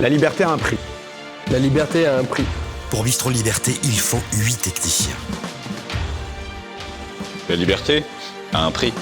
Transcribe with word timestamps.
La 0.00 0.08
liberté 0.08 0.42
a 0.42 0.50
un 0.50 0.58
prix. 0.58 0.76
La 1.52 1.58
liberté 1.60 2.06
a 2.06 2.18
un 2.18 2.24
prix. 2.24 2.44
Pour 2.90 3.04
Bistro 3.04 3.30
Liberté, 3.30 3.72
il 3.84 4.00
faut 4.00 4.20
8 4.32 4.62
techniciens. 4.62 5.14
La 7.48 7.54
liberté 7.54 8.02
a 8.52 8.64
un 8.64 8.70
prix. 8.72 8.92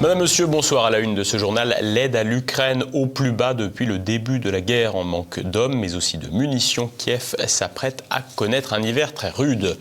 Madame, 0.00 0.20
Monsieur, 0.20 0.46
bonsoir 0.46 0.84
à 0.84 0.90
la 0.90 1.00
une 1.00 1.16
de 1.16 1.24
ce 1.24 1.38
journal. 1.38 1.76
L'aide 1.82 2.14
à 2.14 2.22
l'Ukraine 2.22 2.84
au 2.92 3.06
plus 3.06 3.32
bas 3.32 3.52
depuis 3.52 3.84
le 3.84 3.98
début 3.98 4.38
de 4.38 4.48
la 4.48 4.60
guerre 4.60 4.94
en 4.94 5.02
manque 5.02 5.40
d'hommes, 5.40 5.76
mais 5.76 5.96
aussi 5.96 6.18
de 6.18 6.28
munitions. 6.28 6.88
Kiev 6.98 7.34
s'apprête 7.48 8.04
à 8.08 8.22
connaître 8.22 8.74
un 8.74 8.82
hiver 8.84 9.12
très 9.12 9.30
rude. 9.30 9.76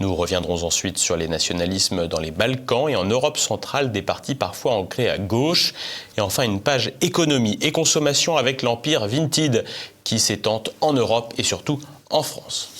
Nous 0.00 0.14
reviendrons 0.14 0.64
ensuite 0.64 0.96
sur 0.96 1.18
les 1.18 1.28
nationalismes 1.28 2.08
dans 2.08 2.18
les 2.18 2.30
Balkans 2.30 2.88
et 2.88 2.96
en 2.96 3.04
Europe 3.04 3.36
centrale, 3.36 3.92
des 3.92 4.00
partis 4.00 4.34
parfois 4.34 4.72
ancrés 4.72 5.10
à 5.10 5.18
gauche. 5.18 5.74
Et 6.16 6.22
enfin, 6.22 6.44
une 6.44 6.62
page 6.62 6.92
économie 7.02 7.58
et 7.60 7.70
consommation 7.70 8.38
avec 8.38 8.62
l'empire 8.62 9.06
Vinted 9.06 9.66
qui 10.02 10.18
s'étend 10.18 10.62
en 10.80 10.94
Europe 10.94 11.34
et 11.36 11.42
surtout 11.42 11.78
en 12.08 12.22
France. 12.22 12.77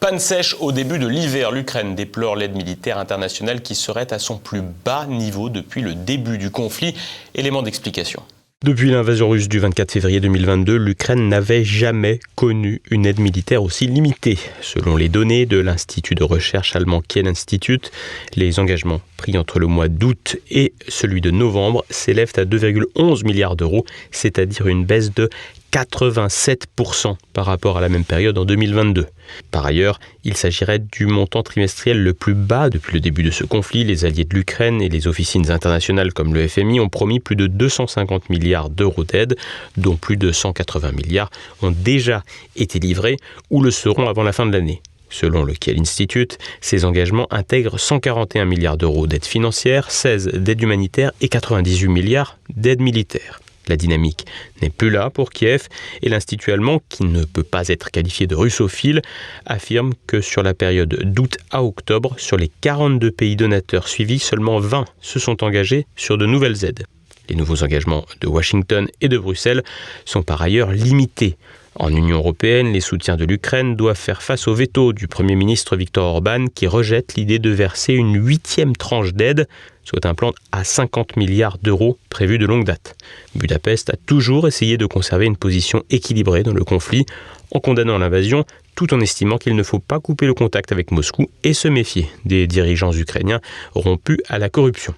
Panne 0.00 0.18
sèche 0.18 0.56
au 0.60 0.72
début 0.72 0.98
de 0.98 1.06
l'hiver, 1.06 1.52
l'Ukraine 1.52 1.94
déplore 1.94 2.34
l'aide 2.34 2.56
militaire 2.56 2.96
internationale 2.96 3.60
qui 3.60 3.74
serait 3.74 4.10
à 4.14 4.18
son 4.18 4.38
plus 4.38 4.62
bas 4.62 5.04
niveau 5.04 5.50
depuis 5.50 5.82
le 5.82 5.94
début 5.94 6.38
du 6.38 6.50
conflit. 6.50 6.94
Élément 7.34 7.60
d'explication. 7.60 8.22
Depuis 8.64 8.90
l'invasion 8.90 9.28
russe 9.28 9.48
du 9.48 9.58
24 9.58 9.92
février 9.92 10.20
2022, 10.20 10.76
l'Ukraine 10.76 11.28
n'avait 11.28 11.64
jamais 11.64 12.20
connu 12.34 12.80
une 12.90 13.04
aide 13.04 13.20
militaire 13.20 13.62
aussi 13.62 13.86
limitée. 13.86 14.38
Selon 14.62 14.96
les 14.96 15.10
données 15.10 15.44
de 15.44 15.58
l'Institut 15.58 16.14
de 16.14 16.24
recherche 16.24 16.76
allemand 16.76 17.02
Kiel 17.06 17.28
Institute, 17.28 17.90
les 18.36 18.58
engagements 18.58 19.00
pris 19.18 19.36
entre 19.36 19.58
le 19.58 19.66
mois 19.66 19.88
d'août 19.88 20.38
et 20.50 20.72
celui 20.88 21.20
de 21.20 21.30
novembre 21.30 21.84
s'élèvent 21.90 22.32
à 22.36 22.44
2,11 22.44 23.24
milliards 23.24 23.56
d'euros, 23.56 23.84
c'est-à-dire 24.10 24.66
une 24.66 24.84
baisse 24.84 25.14
de 25.14 25.28
87% 25.72 27.16
par 27.32 27.46
rapport 27.46 27.78
à 27.78 27.80
la 27.80 27.88
même 27.88 28.04
période 28.04 28.36
en 28.38 28.44
2022. 28.44 29.06
Par 29.50 29.64
ailleurs, 29.64 30.00
il 30.24 30.36
s'agirait 30.36 30.80
du 30.80 31.06
montant 31.06 31.42
trimestriel 31.42 32.02
le 32.02 32.12
plus 32.12 32.34
bas 32.34 32.70
depuis 32.70 32.94
le 32.94 33.00
début 33.00 33.22
de 33.22 33.30
ce 33.30 33.44
conflit. 33.44 33.84
Les 33.84 34.04
alliés 34.04 34.24
de 34.24 34.34
l'Ukraine 34.34 34.82
et 34.82 34.88
les 34.88 35.06
officines 35.06 35.50
internationales 35.50 36.12
comme 36.12 36.34
le 36.34 36.48
FMI 36.48 36.80
ont 36.80 36.88
promis 36.88 37.20
plus 37.20 37.36
de 37.36 37.46
250 37.46 38.30
milliards 38.30 38.70
d'euros 38.70 39.04
d'aide, 39.04 39.36
dont 39.76 39.96
plus 39.96 40.16
de 40.16 40.32
180 40.32 40.92
milliards 40.92 41.30
ont 41.62 41.70
déjà 41.70 42.22
été 42.56 42.78
livrés 42.78 43.16
ou 43.50 43.62
le 43.62 43.70
seront 43.70 44.08
avant 44.08 44.22
la 44.22 44.32
fin 44.32 44.46
de 44.46 44.52
l'année. 44.52 44.82
Selon 45.10 45.42
le 45.42 45.54
Kiel 45.54 45.80
Institute, 45.80 46.38
ces 46.60 46.84
engagements 46.84 47.26
intègrent 47.32 47.78
141 47.78 48.44
milliards 48.44 48.76
d'euros 48.76 49.08
d'aide 49.08 49.24
financière, 49.24 49.90
16 49.90 50.28
d'aide 50.34 50.62
humanitaire 50.62 51.12
et 51.20 51.28
98 51.28 51.88
milliards 51.88 52.38
d'aide 52.54 52.80
militaire. 52.80 53.40
La 53.68 53.76
dynamique 53.76 54.26
n'est 54.62 54.70
plus 54.70 54.90
là 54.90 55.10
pour 55.10 55.30
Kiev 55.30 55.68
et 56.02 56.08
l'Institut 56.08 56.52
allemand, 56.52 56.82
qui 56.88 57.04
ne 57.04 57.24
peut 57.24 57.44
pas 57.44 57.68
être 57.68 57.90
qualifié 57.90 58.26
de 58.26 58.34
russophile, 58.34 59.02
affirme 59.46 59.92
que 60.06 60.20
sur 60.20 60.42
la 60.42 60.54
période 60.54 60.98
d'août 61.04 61.36
à 61.50 61.62
octobre, 61.62 62.14
sur 62.18 62.36
les 62.36 62.50
42 62.60 63.10
pays 63.10 63.36
donateurs 63.36 63.88
suivis, 63.88 64.18
seulement 64.18 64.58
20 64.58 64.86
se 65.00 65.18
sont 65.18 65.44
engagés 65.44 65.86
sur 65.96 66.18
de 66.18 66.26
nouvelles 66.26 66.64
aides. 66.64 66.84
Les 67.28 67.36
nouveaux 67.36 67.62
engagements 67.62 68.06
de 68.20 68.26
Washington 68.26 68.88
et 69.00 69.08
de 69.08 69.16
Bruxelles 69.16 69.62
sont 70.04 70.22
par 70.22 70.42
ailleurs 70.42 70.72
limités. 70.72 71.36
En 71.76 71.88
Union 71.90 72.16
européenne, 72.16 72.72
les 72.72 72.80
soutiens 72.80 73.16
de 73.16 73.24
l'Ukraine 73.24 73.76
doivent 73.76 73.96
faire 73.96 74.22
face 74.22 74.48
au 74.48 74.54
veto 74.54 74.92
du 74.92 75.06
Premier 75.06 75.36
ministre 75.36 75.76
Viktor 75.76 76.04
Orban 76.04 76.46
qui 76.52 76.66
rejette 76.66 77.14
l'idée 77.14 77.38
de 77.38 77.50
verser 77.50 77.94
une 77.94 78.16
huitième 78.16 78.74
tranche 78.74 79.14
d'aide, 79.14 79.48
soit 79.84 80.04
un 80.04 80.14
plan 80.14 80.32
à 80.50 80.64
50 80.64 81.16
milliards 81.16 81.58
d'euros 81.58 81.96
prévu 82.10 82.38
de 82.38 82.46
longue 82.46 82.64
date. 82.64 82.96
Budapest 83.36 83.90
a 83.90 83.96
toujours 84.06 84.48
essayé 84.48 84.78
de 84.78 84.86
conserver 84.86 85.26
une 85.26 85.36
position 85.36 85.84
équilibrée 85.90 86.42
dans 86.42 86.52
le 86.52 86.64
conflit 86.64 87.06
en 87.52 87.60
condamnant 87.60 87.98
l'invasion 87.98 88.44
tout 88.74 88.92
en 88.92 89.00
estimant 89.00 89.38
qu'il 89.38 89.54
ne 89.54 89.62
faut 89.62 89.78
pas 89.78 90.00
couper 90.00 90.26
le 90.26 90.34
contact 90.34 90.72
avec 90.72 90.90
Moscou 90.90 91.30
et 91.44 91.54
se 91.54 91.68
méfier 91.68 92.08
des 92.24 92.46
dirigeants 92.46 92.92
ukrainiens 92.92 93.40
rompus 93.74 94.18
à 94.28 94.38
la 94.38 94.48
corruption. 94.48 94.94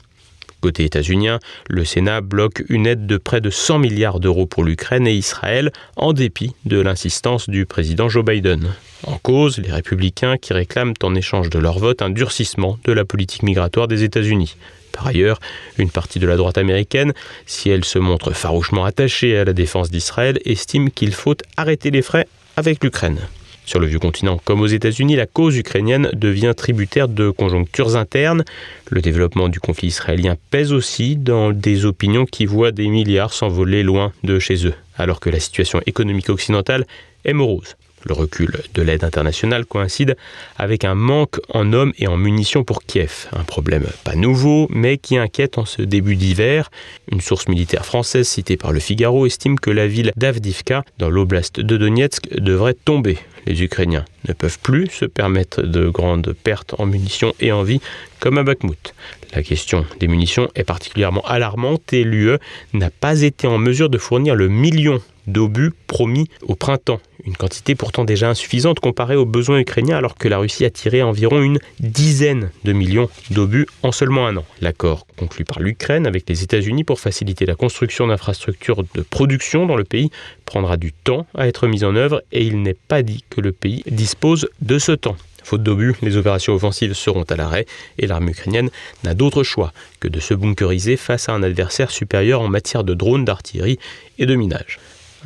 Côté 0.62 0.84
états-unien, 0.84 1.40
le 1.68 1.84
Sénat 1.84 2.20
bloque 2.20 2.62
une 2.68 2.86
aide 2.86 3.04
de 3.04 3.16
près 3.16 3.40
de 3.40 3.50
100 3.50 3.80
milliards 3.80 4.20
d'euros 4.20 4.46
pour 4.46 4.62
l'Ukraine 4.62 5.08
et 5.08 5.12
Israël, 5.12 5.72
en 5.96 6.12
dépit 6.12 6.52
de 6.66 6.80
l'insistance 6.80 7.50
du 7.50 7.66
président 7.66 8.08
Joe 8.08 8.24
Biden. 8.24 8.68
En 9.04 9.18
cause, 9.18 9.58
les 9.58 9.72
républicains 9.72 10.36
qui 10.38 10.52
réclament 10.52 10.94
en 11.02 11.16
échange 11.16 11.50
de 11.50 11.58
leur 11.58 11.80
vote 11.80 12.00
un 12.00 12.10
durcissement 12.10 12.78
de 12.84 12.92
la 12.92 13.04
politique 13.04 13.42
migratoire 13.42 13.88
des 13.88 14.04
États-Unis. 14.04 14.54
Par 14.92 15.08
ailleurs, 15.08 15.40
une 15.78 15.90
partie 15.90 16.20
de 16.20 16.28
la 16.28 16.36
droite 16.36 16.58
américaine, 16.58 17.12
si 17.44 17.68
elle 17.68 17.84
se 17.84 17.98
montre 17.98 18.30
farouchement 18.30 18.84
attachée 18.84 19.36
à 19.36 19.44
la 19.44 19.54
défense 19.54 19.90
d'Israël, 19.90 20.38
estime 20.44 20.92
qu'il 20.92 21.12
faut 21.12 21.34
arrêter 21.56 21.90
les 21.90 22.02
frais 22.02 22.28
avec 22.56 22.84
l'Ukraine. 22.84 23.18
Sur 23.64 23.78
le 23.78 23.86
vieux 23.86 23.98
continent 23.98 24.40
comme 24.44 24.60
aux 24.60 24.66
États-Unis, 24.66 25.16
la 25.16 25.26
cause 25.26 25.56
ukrainienne 25.56 26.10
devient 26.14 26.52
tributaire 26.56 27.08
de 27.08 27.30
conjonctures 27.30 27.96
internes. 27.96 28.44
Le 28.90 29.00
développement 29.00 29.48
du 29.48 29.60
conflit 29.60 29.88
israélien 29.88 30.36
pèse 30.50 30.72
aussi 30.72 31.16
dans 31.16 31.52
des 31.52 31.84
opinions 31.84 32.26
qui 32.26 32.44
voient 32.44 32.72
des 32.72 32.88
milliards 32.88 33.32
s'envoler 33.32 33.82
loin 33.82 34.12
de 34.24 34.38
chez 34.38 34.66
eux, 34.66 34.74
alors 34.96 35.20
que 35.20 35.30
la 35.30 35.40
situation 35.40 35.80
économique 35.86 36.28
occidentale 36.28 36.86
est 37.24 37.32
morose. 37.32 37.76
Le 38.04 38.14
recul 38.14 38.60
de 38.74 38.82
l'aide 38.82 39.04
internationale 39.04 39.64
coïncide 39.64 40.16
avec 40.56 40.84
un 40.84 40.94
manque 40.94 41.40
en 41.48 41.72
hommes 41.72 41.92
et 41.98 42.08
en 42.08 42.16
munitions 42.16 42.64
pour 42.64 42.82
Kiev, 42.82 43.28
un 43.32 43.44
problème 43.44 43.86
pas 44.04 44.14
nouveau 44.14 44.66
mais 44.70 44.98
qui 44.98 45.16
inquiète 45.16 45.58
en 45.58 45.64
ce 45.64 45.82
début 45.82 46.16
d'hiver. 46.16 46.70
Une 47.10 47.20
source 47.20 47.48
militaire 47.48 47.86
française 47.86 48.26
citée 48.26 48.56
par 48.56 48.72
le 48.72 48.80
Figaro 48.80 49.26
estime 49.26 49.58
que 49.58 49.70
la 49.70 49.86
ville 49.86 50.12
d'Avdivka, 50.16 50.84
dans 50.98 51.10
l'oblast 51.10 51.60
de 51.60 51.76
Donetsk, 51.76 52.28
devrait 52.34 52.74
tomber. 52.74 53.18
Les 53.46 53.62
Ukrainiens 53.62 54.04
ne 54.28 54.32
peuvent 54.32 54.58
plus 54.60 54.88
se 54.88 55.04
permettre 55.04 55.62
de 55.62 55.88
grandes 55.88 56.32
pertes 56.32 56.74
en 56.78 56.86
munitions 56.86 57.34
et 57.40 57.50
en 57.50 57.62
vie 57.62 57.80
comme 58.20 58.38
à 58.38 58.44
Bakhmut. 58.44 58.94
La 59.34 59.42
question 59.42 59.84
des 59.98 60.06
munitions 60.06 60.48
est 60.54 60.64
particulièrement 60.64 61.22
alarmante 61.22 61.92
et 61.92 62.04
l'UE 62.04 62.36
n'a 62.72 62.90
pas 62.90 63.22
été 63.22 63.46
en 63.46 63.58
mesure 63.58 63.90
de 63.90 63.98
fournir 63.98 64.34
le 64.34 64.48
million 64.48 65.00
d'obus 65.26 65.72
promis 65.86 66.28
au 66.42 66.54
printemps, 66.54 67.00
une 67.24 67.36
quantité 67.36 67.74
pourtant 67.74 68.04
déjà 68.04 68.30
insuffisante 68.30 68.80
comparée 68.80 69.16
aux 69.16 69.24
besoins 69.24 69.58
ukrainiens 69.58 69.96
alors 69.96 70.16
que 70.16 70.28
la 70.28 70.38
Russie 70.38 70.64
a 70.64 70.70
tiré 70.70 71.02
environ 71.02 71.40
une 71.40 71.58
dizaine 71.80 72.50
de 72.64 72.72
millions 72.72 73.08
d'obus 73.30 73.66
en 73.82 73.92
seulement 73.92 74.26
un 74.26 74.36
an. 74.36 74.44
L'accord 74.60 75.06
conclu 75.16 75.44
par 75.44 75.60
l'Ukraine 75.60 76.06
avec 76.06 76.28
les 76.28 76.42
États-Unis 76.42 76.84
pour 76.84 77.00
faciliter 77.00 77.46
la 77.46 77.54
construction 77.54 78.06
d'infrastructures 78.06 78.82
de 78.94 79.02
production 79.02 79.66
dans 79.66 79.76
le 79.76 79.84
pays 79.84 80.10
prendra 80.44 80.76
du 80.76 80.92
temps 80.92 81.26
à 81.34 81.46
être 81.46 81.66
mis 81.66 81.84
en 81.84 81.94
œuvre 81.94 82.22
et 82.32 82.44
il 82.44 82.62
n'est 82.62 82.74
pas 82.74 83.02
dit 83.02 83.24
que 83.30 83.40
le 83.40 83.52
pays 83.52 83.82
dispose 83.86 84.48
de 84.60 84.78
ce 84.78 84.92
temps. 84.92 85.16
Faute 85.44 85.62
d'obus, 85.62 85.94
les 86.02 86.16
opérations 86.16 86.54
offensives 86.54 86.94
seront 86.94 87.24
à 87.24 87.36
l'arrêt 87.36 87.66
et 87.98 88.06
l'armée 88.06 88.30
ukrainienne 88.30 88.70
n'a 89.02 89.14
d'autre 89.14 89.42
choix 89.42 89.72
que 90.00 90.08
de 90.08 90.20
se 90.20 90.34
bunkeriser 90.34 90.96
face 90.96 91.28
à 91.28 91.32
un 91.32 91.42
adversaire 91.42 91.90
supérieur 91.90 92.40
en 92.40 92.48
matière 92.48 92.84
de 92.84 92.94
drones, 92.94 93.24
d'artillerie 93.24 93.78
et 94.18 94.26
de 94.26 94.34
minage. 94.34 94.78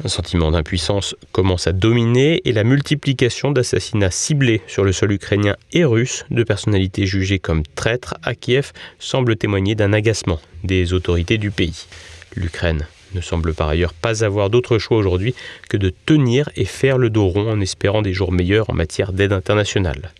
Un 0.04 0.08
sentiment 0.08 0.50
d'impuissance 0.50 1.16
commence 1.32 1.66
à 1.66 1.72
dominer 1.72 2.42
et 2.44 2.52
la 2.52 2.64
multiplication 2.64 3.50
d'assassinats 3.50 4.10
ciblés 4.10 4.60
sur 4.66 4.84
le 4.84 4.92
sol 4.92 5.12
ukrainien 5.12 5.56
et 5.72 5.84
russe 5.84 6.26
de 6.30 6.42
personnalités 6.42 7.06
jugées 7.06 7.38
comme 7.38 7.62
traîtres 7.74 8.14
à 8.22 8.34
Kiev 8.34 8.72
semble 8.98 9.36
témoigner 9.36 9.74
d'un 9.74 9.94
agacement 9.94 10.38
des 10.64 10.92
autorités 10.92 11.38
du 11.38 11.50
pays. 11.50 11.86
L'Ukraine 12.34 12.86
ne 13.14 13.22
semble 13.22 13.54
par 13.54 13.68
ailleurs 13.68 13.94
pas 13.94 14.22
avoir 14.22 14.50
d'autre 14.50 14.76
choix 14.78 14.98
aujourd'hui 14.98 15.34
que 15.70 15.78
de 15.78 15.92
tenir 16.04 16.50
et 16.56 16.66
faire 16.66 16.98
le 16.98 17.08
dos 17.08 17.28
rond 17.28 17.50
en 17.50 17.60
espérant 17.62 18.02
des 18.02 18.12
jours 18.12 18.32
meilleurs 18.32 18.68
en 18.68 18.74
matière 18.74 19.14
d'aide 19.14 19.32
internationale. 19.32 20.12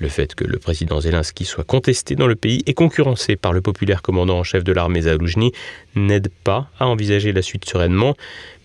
Le 0.00 0.08
fait 0.08 0.34
que 0.34 0.44
le 0.44 0.58
président 0.58 0.98
Zelensky 0.98 1.44
soit 1.44 1.64
contesté 1.64 2.16
dans 2.16 2.26
le 2.26 2.34
pays 2.34 2.62
et 2.66 2.72
concurrencé 2.72 3.36
par 3.36 3.52
le 3.52 3.60
populaire 3.60 4.00
commandant 4.00 4.38
en 4.38 4.44
chef 4.44 4.64
de 4.64 4.72
l'armée 4.72 5.02
Zaloujny 5.02 5.52
n'aide 5.94 6.30
pas 6.42 6.70
à 6.78 6.86
envisager 6.86 7.32
la 7.32 7.42
suite 7.42 7.68
sereinement, 7.68 8.16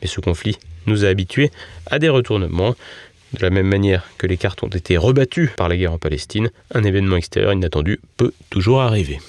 mais 0.01 0.07
ce 0.07 0.21
conflit 0.21 0.57
nous 0.87 1.03
a 1.03 1.09
habitués 1.09 1.51
à 1.87 1.99
des 1.99 2.09
retournements. 2.09 2.73
De 3.33 3.41
la 3.41 3.49
même 3.49 3.67
manière 3.67 4.07
que 4.17 4.27
les 4.27 4.37
cartes 4.37 4.63
ont 4.63 4.69
été 4.69 4.95
rebattues 4.95 5.51
par 5.57 5.67
la 5.67 5.75
guerre 5.75 5.91
en 5.91 5.97
Palestine, 5.97 6.51
un 6.73 6.83
événement 6.83 7.17
extérieur 7.17 7.51
inattendu 7.51 7.99
peut 8.15 8.31
toujours 8.49 8.81
arriver. 8.81 9.19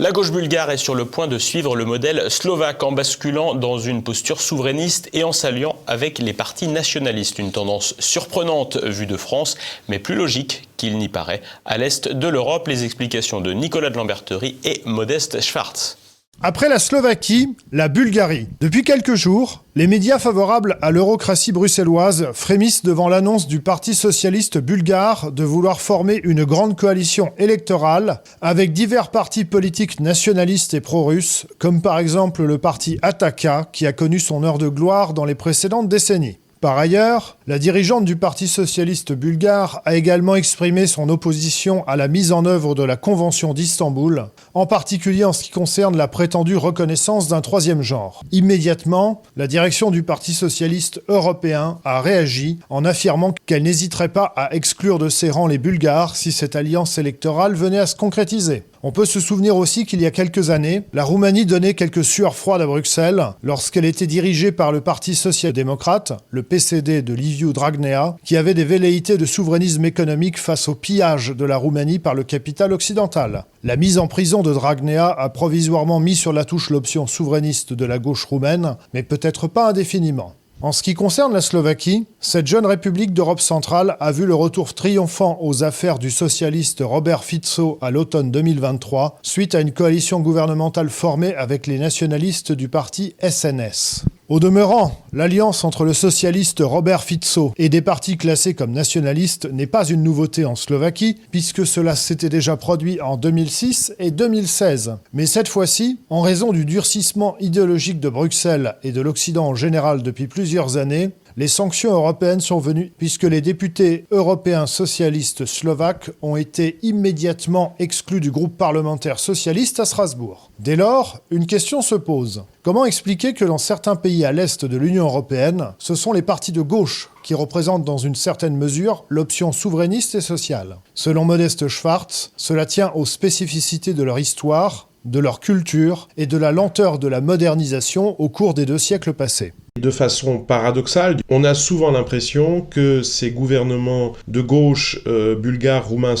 La 0.00 0.12
gauche 0.12 0.32
bulgare 0.32 0.70
est 0.70 0.78
sur 0.78 0.94
le 0.94 1.04
point 1.04 1.26
de 1.26 1.36
suivre 1.36 1.76
le 1.76 1.84
modèle 1.84 2.30
slovaque 2.30 2.82
en 2.82 2.90
basculant 2.90 3.54
dans 3.54 3.78
une 3.78 4.02
posture 4.02 4.40
souverainiste 4.40 5.10
et 5.12 5.24
en 5.24 5.32
s'alliant 5.32 5.76
avec 5.86 6.18
les 6.18 6.32
partis 6.32 6.68
nationalistes. 6.68 7.38
Une 7.38 7.52
tendance 7.52 7.94
surprenante 7.98 8.82
vue 8.82 9.04
de 9.04 9.18
France, 9.18 9.58
mais 9.88 9.98
plus 9.98 10.14
logique 10.14 10.62
qu'il 10.78 10.96
n'y 10.96 11.10
paraît. 11.10 11.42
À 11.66 11.76
l'est 11.76 12.08
de 12.08 12.28
l'Europe, 12.28 12.66
les 12.66 12.84
explications 12.84 13.42
de 13.42 13.52
Nicolas 13.52 13.90
de 13.90 13.98
Lamberterie 13.98 14.56
et 14.64 14.80
Modeste 14.86 15.42
Schwartz. 15.42 15.98
Après 16.42 16.70
la 16.70 16.78
Slovaquie, 16.78 17.54
la 17.70 17.88
Bulgarie. 17.88 18.48
Depuis 18.62 18.82
quelques 18.82 19.14
jours, 19.14 19.62
les 19.76 19.86
médias 19.86 20.18
favorables 20.18 20.78
à 20.80 20.90
l'eurocratie 20.90 21.52
bruxelloise 21.52 22.28
frémissent 22.32 22.82
devant 22.82 23.10
l'annonce 23.10 23.46
du 23.46 23.60
Parti 23.60 23.94
socialiste 23.94 24.56
bulgare 24.56 25.32
de 25.32 25.44
vouloir 25.44 25.82
former 25.82 26.18
une 26.24 26.44
grande 26.44 26.78
coalition 26.78 27.34
électorale 27.36 28.22
avec 28.40 28.72
divers 28.72 29.10
partis 29.10 29.44
politiques 29.44 30.00
nationalistes 30.00 30.72
et 30.72 30.80
pro-russes, 30.80 31.46
comme 31.58 31.82
par 31.82 31.98
exemple 31.98 32.42
le 32.42 32.56
parti 32.56 32.98
Ataka 33.02 33.68
qui 33.70 33.86
a 33.86 33.92
connu 33.92 34.18
son 34.18 34.42
heure 34.42 34.56
de 34.56 34.68
gloire 34.68 35.12
dans 35.12 35.26
les 35.26 35.34
précédentes 35.34 35.90
décennies. 35.90 36.38
Par 36.60 36.76
ailleurs, 36.76 37.38
la 37.46 37.58
dirigeante 37.58 38.04
du 38.04 38.16
Parti 38.16 38.46
socialiste 38.46 39.12
bulgare 39.12 39.80
a 39.86 39.94
également 39.94 40.36
exprimé 40.36 40.86
son 40.86 41.08
opposition 41.08 41.88
à 41.88 41.96
la 41.96 42.06
mise 42.06 42.32
en 42.32 42.44
œuvre 42.44 42.74
de 42.74 42.82
la 42.82 42.98
Convention 42.98 43.54
d'Istanbul, 43.54 44.26
en 44.52 44.66
particulier 44.66 45.24
en 45.24 45.32
ce 45.32 45.44
qui 45.44 45.52
concerne 45.52 45.96
la 45.96 46.06
prétendue 46.06 46.58
reconnaissance 46.58 47.28
d'un 47.28 47.40
troisième 47.40 47.80
genre. 47.80 48.22
Immédiatement, 48.30 49.22
la 49.38 49.46
direction 49.46 49.90
du 49.90 50.02
Parti 50.02 50.34
socialiste 50.34 51.00
européen 51.08 51.78
a 51.86 52.02
réagi 52.02 52.58
en 52.68 52.84
affirmant 52.84 53.32
qu'elle 53.46 53.62
n'hésiterait 53.62 54.08
pas 54.08 54.30
à 54.36 54.54
exclure 54.54 54.98
de 54.98 55.08
ses 55.08 55.30
rangs 55.30 55.46
les 55.46 55.56
Bulgares 55.56 56.14
si 56.14 56.30
cette 56.30 56.56
alliance 56.56 56.98
électorale 56.98 57.54
venait 57.54 57.78
à 57.78 57.86
se 57.86 57.96
concrétiser. 57.96 58.64
On 58.82 58.92
peut 58.92 59.04
se 59.04 59.20
souvenir 59.20 59.56
aussi 59.56 59.84
qu'il 59.84 60.00
y 60.00 60.06
a 60.06 60.10
quelques 60.10 60.48
années, 60.48 60.84
la 60.94 61.04
Roumanie 61.04 61.44
donnait 61.44 61.74
quelques 61.74 62.02
sueurs 62.02 62.34
froides 62.34 62.62
à 62.62 62.66
Bruxelles 62.66 63.22
lorsqu'elle 63.42 63.84
était 63.84 64.06
dirigée 64.06 64.52
par 64.52 64.72
le 64.72 64.80
Parti 64.80 65.14
social-démocrate, 65.14 66.14
le 66.30 66.42
PCD 66.42 67.02
de 67.02 67.12
Liviu 67.12 67.52
Dragnea, 67.52 68.16
qui 68.24 68.38
avait 68.38 68.54
des 68.54 68.64
velléités 68.64 69.18
de 69.18 69.26
souverainisme 69.26 69.84
économique 69.84 70.38
face 70.38 70.66
au 70.66 70.74
pillage 70.74 71.36
de 71.36 71.44
la 71.44 71.58
Roumanie 71.58 71.98
par 71.98 72.14
le 72.14 72.22
capital 72.22 72.72
occidental. 72.72 73.44
La 73.64 73.76
mise 73.76 73.98
en 73.98 74.06
prison 74.06 74.42
de 74.42 74.54
Dragnea 74.54 75.08
a 75.08 75.28
provisoirement 75.28 76.00
mis 76.00 76.16
sur 76.16 76.32
la 76.32 76.46
touche 76.46 76.70
l'option 76.70 77.06
souverainiste 77.06 77.74
de 77.74 77.84
la 77.84 77.98
gauche 77.98 78.24
roumaine, 78.24 78.76
mais 78.94 79.02
peut-être 79.02 79.46
pas 79.46 79.68
indéfiniment. 79.68 80.36
En 80.62 80.72
ce 80.72 80.82
qui 80.82 80.92
concerne 80.92 81.32
la 81.32 81.40
Slovaquie, 81.40 82.06
cette 82.20 82.46
jeune 82.46 82.66
république 82.66 83.14
d'Europe 83.14 83.40
centrale 83.40 83.96
a 83.98 84.12
vu 84.12 84.26
le 84.26 84.34
retour 84.34 84.74
triomphant 84.74 85.38
aux 85.40 85.64
affaires 85.64 85.98
du 85.98 86.10
socialiste 86.10 86.82
Robert 86.84 87.24
Fico 87.24 87.78
à 87.80 87.90
l'automne 87.90 88.30
2023, 88.30 89.18
suite 89.22 89.54
à 89.54 89.62
une 89.62 89.72
coalition 89.72 90.20
gouvernementale 90.20 90.90
formée 90.90 91.34
avec 91.34 91.66
les 91.66 91.78
nationalistes 91.78 92.52
du 92.52 92.68
parti 92.68 93.14
SNS. 93.22 94.04
Au 94.30 94.38
demeurant, 94.38 94.92
l'alliance 95.12 95.64
entre 95.64 95.84
le 95.84 95.92
socialiste 95.92 96.62
Robert 96.64 97.02
Fico 97.02 97.52
et 97.58 97.68
des 97.68 97.82
partis 97.82 98.16
classés 98.16 98.54
comme 98.54 98.70
nationalistes 98.70 99.50
n'est 99.52 99.66
pas 99.66 99.84
une 99.84 100.04
nouveauté 100.04 100.44
en 100.44 100.54
Slovaquie, 100.54 101.16
puisque 101.32 101.66
cela 101.66 101.96
s'était 101.96 102.28
déjà 102.28 102.56
produit 102.56 103.00
en 103.00 103.16
2006 103.16 103.92
et 103.98 104.12
2016. 104.12 104.98
Mais 105.12 105.26
cette 105.26 105.48
fois-ci, 105.48 105.98
en 106.10 106.20
raison 106.20 106.52
du 106.52 106.64
durcissement 106.64 107.36
idéologique 107.40 107.98
de 107.98 108.08
Bruxelles 108.08 108.76
et 108.84 108.92
de 108.92 109.00
l'Occident 109.00 109.48
en 109.48 109.56
général 109.56 110.04
depuis 110.04 110.28
plusieurs 110.28 110.76
années, 110.76 111.10
les 111.36 111.48
sanctions 111.48 111.92
européennes 111.92 112.40
sont 112.40 112.58
venues 112.58 112.92
puisque 112.98 113.24
les 113.24 113.40
députés 113.40 114.06
européens 114.10 114.66
socialistes 114.66 115.46
slovaques 115.46 116.10
ont 116.22 116.36
été 116.36 116.78
immédiatement 116.82 117.74
exclus 117.78 118.20
du 118.20 118.30
groupe 118.30 118.56
parlementaire 118.56 119.18
socialiste 119.18 119.80
à 119.80 119.84
Strasbourg. 119.84 120.50
Dès 120.58 120.76
lors, 120.76 121.20
une 121.30 121.46
question 121.46 121.82
se 121.82 121.94
pose. 121.94 122.44
Comment 122.62 122.84
expliquer 122.84 123.32
que 123.32 123.44
dans 123.44 123.58
certains 123.58 123.96
pays 123.96 124.24
à 124.24 124.32
l'est 124.32 124.64
de 124.64 124.76
l'Union 124.76 125.04
européenne, 125.04 125.72
ce 125.78 125.94
sont 125.94 126.12
les 126.12 126.22
partis 126.22 126.52
de 126.52 126.62
gauche 126.62 127.10
qui 127.22 127.34
représentent 127.34 127.84
dans 127.84 127.98
une 127.98 128.14
certaine 128.14 128.56
mesure 128.56 129.04
l'option 129.08 129.52
souverainiste 129.52 130.14
et 130.14 130.20
sociale? 130.20 130.76
Selon 130.94 131.24
Modeste 131.24 131.68
Schwartz, 131.68 132.32
cela 132.36 132.66
tient 132.66 132.92
aux 132.94 133.06
spécificités 133.06 133.94
de 133.94 134.02
leur 134.02 134.18
histoire, 134.18 134.88
de 135.04 135.18
leur 135.18 135.40
culture 135.40 136.08
et 136.16 136.26
de 136.26 136.36
la 136.36 136.52
lenteur 136.52 136.98
de 136.98 137.08
la 137.08 137.20
modernisation 137.20 138.20
au 138.20 138.28
cours 138.28 138.54
des 138.54 138.66
deux 138.66 138.78
siècles 138.78 139.14
passés. 139.14 139.54
De 139.80 139.90
façon 139.90 140.38
paradoxale, 140.38 141.16
on 141.30 141.42
a 141.42 141.54
souvent 141.54 141.90
l'impression 141.90 142.60
que 142.60 143.02
ces 143.02 143.30
gouvernements 143.30 144.12
de 144.28 144.42
gauche 144.42 145.00
euh, 145.06 145.34
bulgares, 145.34 145.88
roumains, 145.88 146.16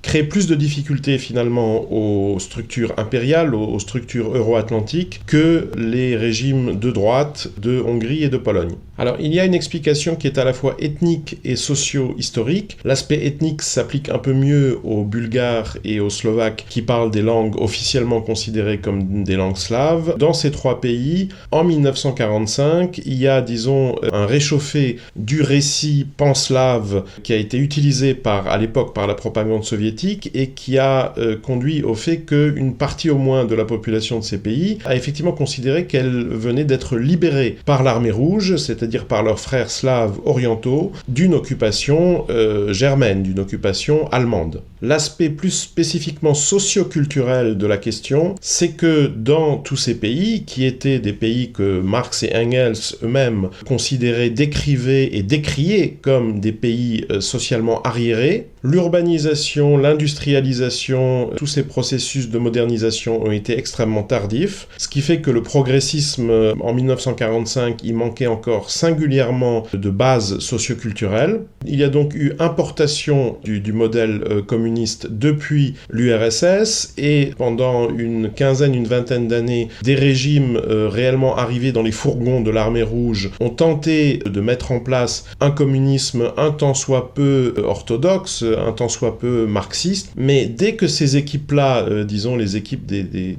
créent 0.00 0.22
plus 0.22 0.46
de 0.46 0.54
difficultés 0.54 1.18
finalement 1.18 1.92
aux 1.92 2.38
structures 2.38 2.94
impériales, 2.96 3.54
aux 3.54 3.78
structures 3.78 4.34
euro-atlantiques, 4.34 5.20
que 5.26 5.68
les 5.76 6.16
régimes 6.16 6.78
de 6.78 6.90
droite 6.90 7.48
de 7.58 7.80
Hongrie 7.80 8.24
et 8.24 8.30
de 8.30 8.38
Pologne. 8.38 8.76
Alors 8.98 9.16
il 9.20 9.34
y 9.34 9.40
a 9.40 9.44
une 9.44 9.54
explication 9.54 10.16
qui 10.16 10.26
est 10.26 10.38
à 10.38 10.44
la 10.44 10.54
fois 10.54 10.74
ethnique 10.78 11.38
et 11.44 11.56
socio-historique. 11.56 12.78
L'aspect 12.84 13.26
ethnique 13.26 13.60
s'applique 13.60 14.08
un 14.08 14.18
peu 14.18 14.32
mieux 14.32 14.78
aux 14.84 15.04
Bulgares 15.04 15.76
et 15.84 16.00
aux 16.00 16.08
Slovaques 16.08 16.64
qui 16.68 16.80
parlent 16.80 17.10
des 17.10 17.20
langues 17.22 17.60
officiellement 17.60 18.22
considérées 18.22 18.78
comme 18.78 19.22
des 19.24 19.36
langues 19.36 19.58
slaves. 19.58 20.16
Dans 20.18 20.32
ces 20.32 20.50
trois 20.50 20.80
pays, 20.80 21.28
en 21.50 21.64
1945, 21.64 22.85
il 23.04 23.14
y 23.14 23.28
a, 23.28 23.40
disons, 23.40 23.96
un 24.12 24.26
réchauffé 24.26 24.98
du 25.16 25.42
récit 25.42 26.06
panslave 26.16 27.04
qui 27.22 27.32
a 27.32 27.36
été 27.36 27.58
utilisé 27.58 28.14
par, 28.14 28.48
à 28.48 28.58
l'époque 28.58 28.94
par 28.94 29.06
la 29.06 29.14
propagande 29.14 29.64
soviétique 29.64 30.30
et 30.34 30.50
qui 30.50 30.78
a 30.78 31.14
euh, 31.18 31.36
conduit 31.36 31.82
au 31.82 31.94
fait 31.94 32.18
qu'une 32.18 32.74
partie 32.74 33.10
au 33.10 33.18
moins 33.18 33.44
de 33.44 33.54
la 33.54 33.64
population 33.64 34.18
de 34.18 34.24
ces 34.24 34.38
pays 34.38 34.78
a 34.84 34.94
effectivement 34.94 35.32
considéré 35.32 35.86
qu'elle 35.86 36.26
venait 36.28 36.64
d'être 36.64 36.96
libérée 36.96 37.56
par 37.64 37.82
l'armée 37.82 38.10
rouge, 38.10 38.56
c'est-à-dire 38.56 39.06
par 39.06 39.22
leurs 39.22 39.40
frères 39.40 39.70
slaves 39.70 40.18
orientaux, 40.24 40.92
d'une 41.08 41.34
occupation 41.34 42.26
euh, 42.30 42.72
germaine, 42.72 43.22
d'une 43.22 43.38
occupation 43.38 44.08
allemande. 44.08 44.62
L'aspect 44.82 45.30
plus 45.30 45.50
spécifiquement 45.50 46.34
socio-culturel 46.34 47.56
de 47.56 47.66
la 47.66 47.78
question, 47.78 48.34
c'est 48.40 48.72
que 48.72 49.06
dans 49.06 49.56
tous 49.56 49.76
ces 49.76 49.94
pays, 49.94 50.44
qui 50.44 50.64
étaient 50.66 50.98
des 50.98 51.12
pays 51.12 51.50
que 51.52 51.80
Marx 51.80 52.22
et 52.22 52.32
Engels 52.34 52.65
eux-mêmes 53.02 53.48
considéraient, 53.66 54.30
décrivaient 54.30 55.10
et 55.12 55.22
décriaient 55.22 55.96
comme 56.00 56.40
des 56.40 56.52
pays 56.52 57.04
euh, 57.10 57.20
socialement 57.20 57.82
arriérés. 57.82 58.48
L'urbanisation, 58.62 59.76
l'industrialisation, 59.76 61.30
tous 61.36 61.46
ces 61.46 61.62
processus 61.62 62.30
de 62.30 62.38
modernisation 62.38 63.22
ont 63.22 63.30
été 63.30 63.56
extrêmement 63.58 64.02
tardifs, 64.02 64.66
ce 64.76 64.88
qui 64.88 65.00
fait 65.00 65.20
que 65.20 65.30
le 65.30 65.42
progressisme 65.42 66.30
euh, 66.30 66.54
en 66.60 66.74
1945, 66.74 67.82
il 67.84 67.94
manquait 67.94 68.26
encore 68.26 68.70
singulièrement 68.70 69.64
de 69.72 69.90
base 69.90 70.38
socioculturelle. 70.38 71.42
Il 71.66 71.78
y 71.78 71.84
a 71.84 71.88
donc 71.88 72.14
eu 72.14 72.32
importation 72.38 73.36
du, 73.44 73.60
du 73.60 73.72
modèle 73.72 74.24
euh, 74.28 74.42
communiste 74.42 75.08
depuis 75.10 75.74
l'URSS 75.90 76.94
et 76.98 77.30
pendant 77.38 77.90
une 77.90 78.30
quinzaine, 78.30 78.74
une 78.74 78.86
vingtaine 78.86 79.28
d'années, 79.28 79.68
des 79.82 79.94
régimes 79.94 80.60
réellement 80.66 81.36
arrivés 81.36 81.72
dans 81.72 81.82
les 81.82 81.92
fourgons 81.92 82.40
de 82.40 82.50
l'armée 82.56 82.82
rouge 82.82 83.30
ont 83.38 83.50
tenté 83.50 84.18
de 84.24 84.40
mettre 84.40 84.72
en 84.72 84.80
place 84.80 85.26
un 85.40 85.50
communisme 85.50 86.32
un 86.38 86.50
tant 86.50 86.72
soit 86.72 87.12
peu 87.14 87.54
euh, 87.58 87.62
orthodoxe, 87.62 88.42
un 88.42 88.72
tant 88.72 88.88
soit 88.88 89.18
peu 89.18 89.46
marxiste, 89.46 90.12
mais 90.16 90.46
dès 90.46 90.74
que 90.74 90.86
ces 90.86 91.18
équipes-là, 91.18 91.86
euh, 91.86 92.04
disons 92.04 92.34
les 92.34 92.56
équipes 92.56 92.86
des, 92.86 93.02
des, 93.02 93.36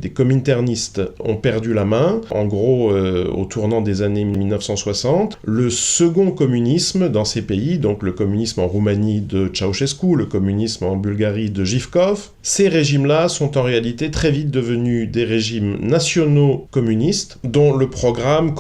ont 1.20 1.36
perdu 1.36 1.74
la 1.74 1.86
main, 1.86 2.22
en 2.30 2.46
gros 2.46 2.92
euh, 2.92 3.28
au 3.32 3.46
tournant 3.46 3.82
des 3.82 4.04
années 4.04 4.24
1960, 4.24 5.40
le 5.44 5.70
second 5.70 6.32
communisme 6.32 7.10
dans 7.10 7.26
ces 7.26 7.42
pays, 7.42 7.80
donc 7.80 8.04
le 8.04 8.12
communisme 8.12 8.62
en 8.62 8.68
Roumanie 8.68 9.22
de 9.22 9.50
Ceausescu, 9.52 10.16
le 10.16 10.26
communisme 10.26 10.86
en 10.86 10.96
Bulgarie 10.96 11.50
de 11.50 11.66
Zhivkov, 11.66 12.30
ces 12.44 12.68
régimes-là 12.68 13.30
sont 13.30 13.58
en 13.58 13.64
réalité 13.64 14.12
très 14.12 14.32
vite 14.32 14.52
devenus 14.52 15.10
des 15.10 15.24
régimes 15.24 15.78
nationaux 15.82 16.68
communistes 16.72 17.40
dont 17.44 17.76
le 17.76 17.90
programme 17.90 18.54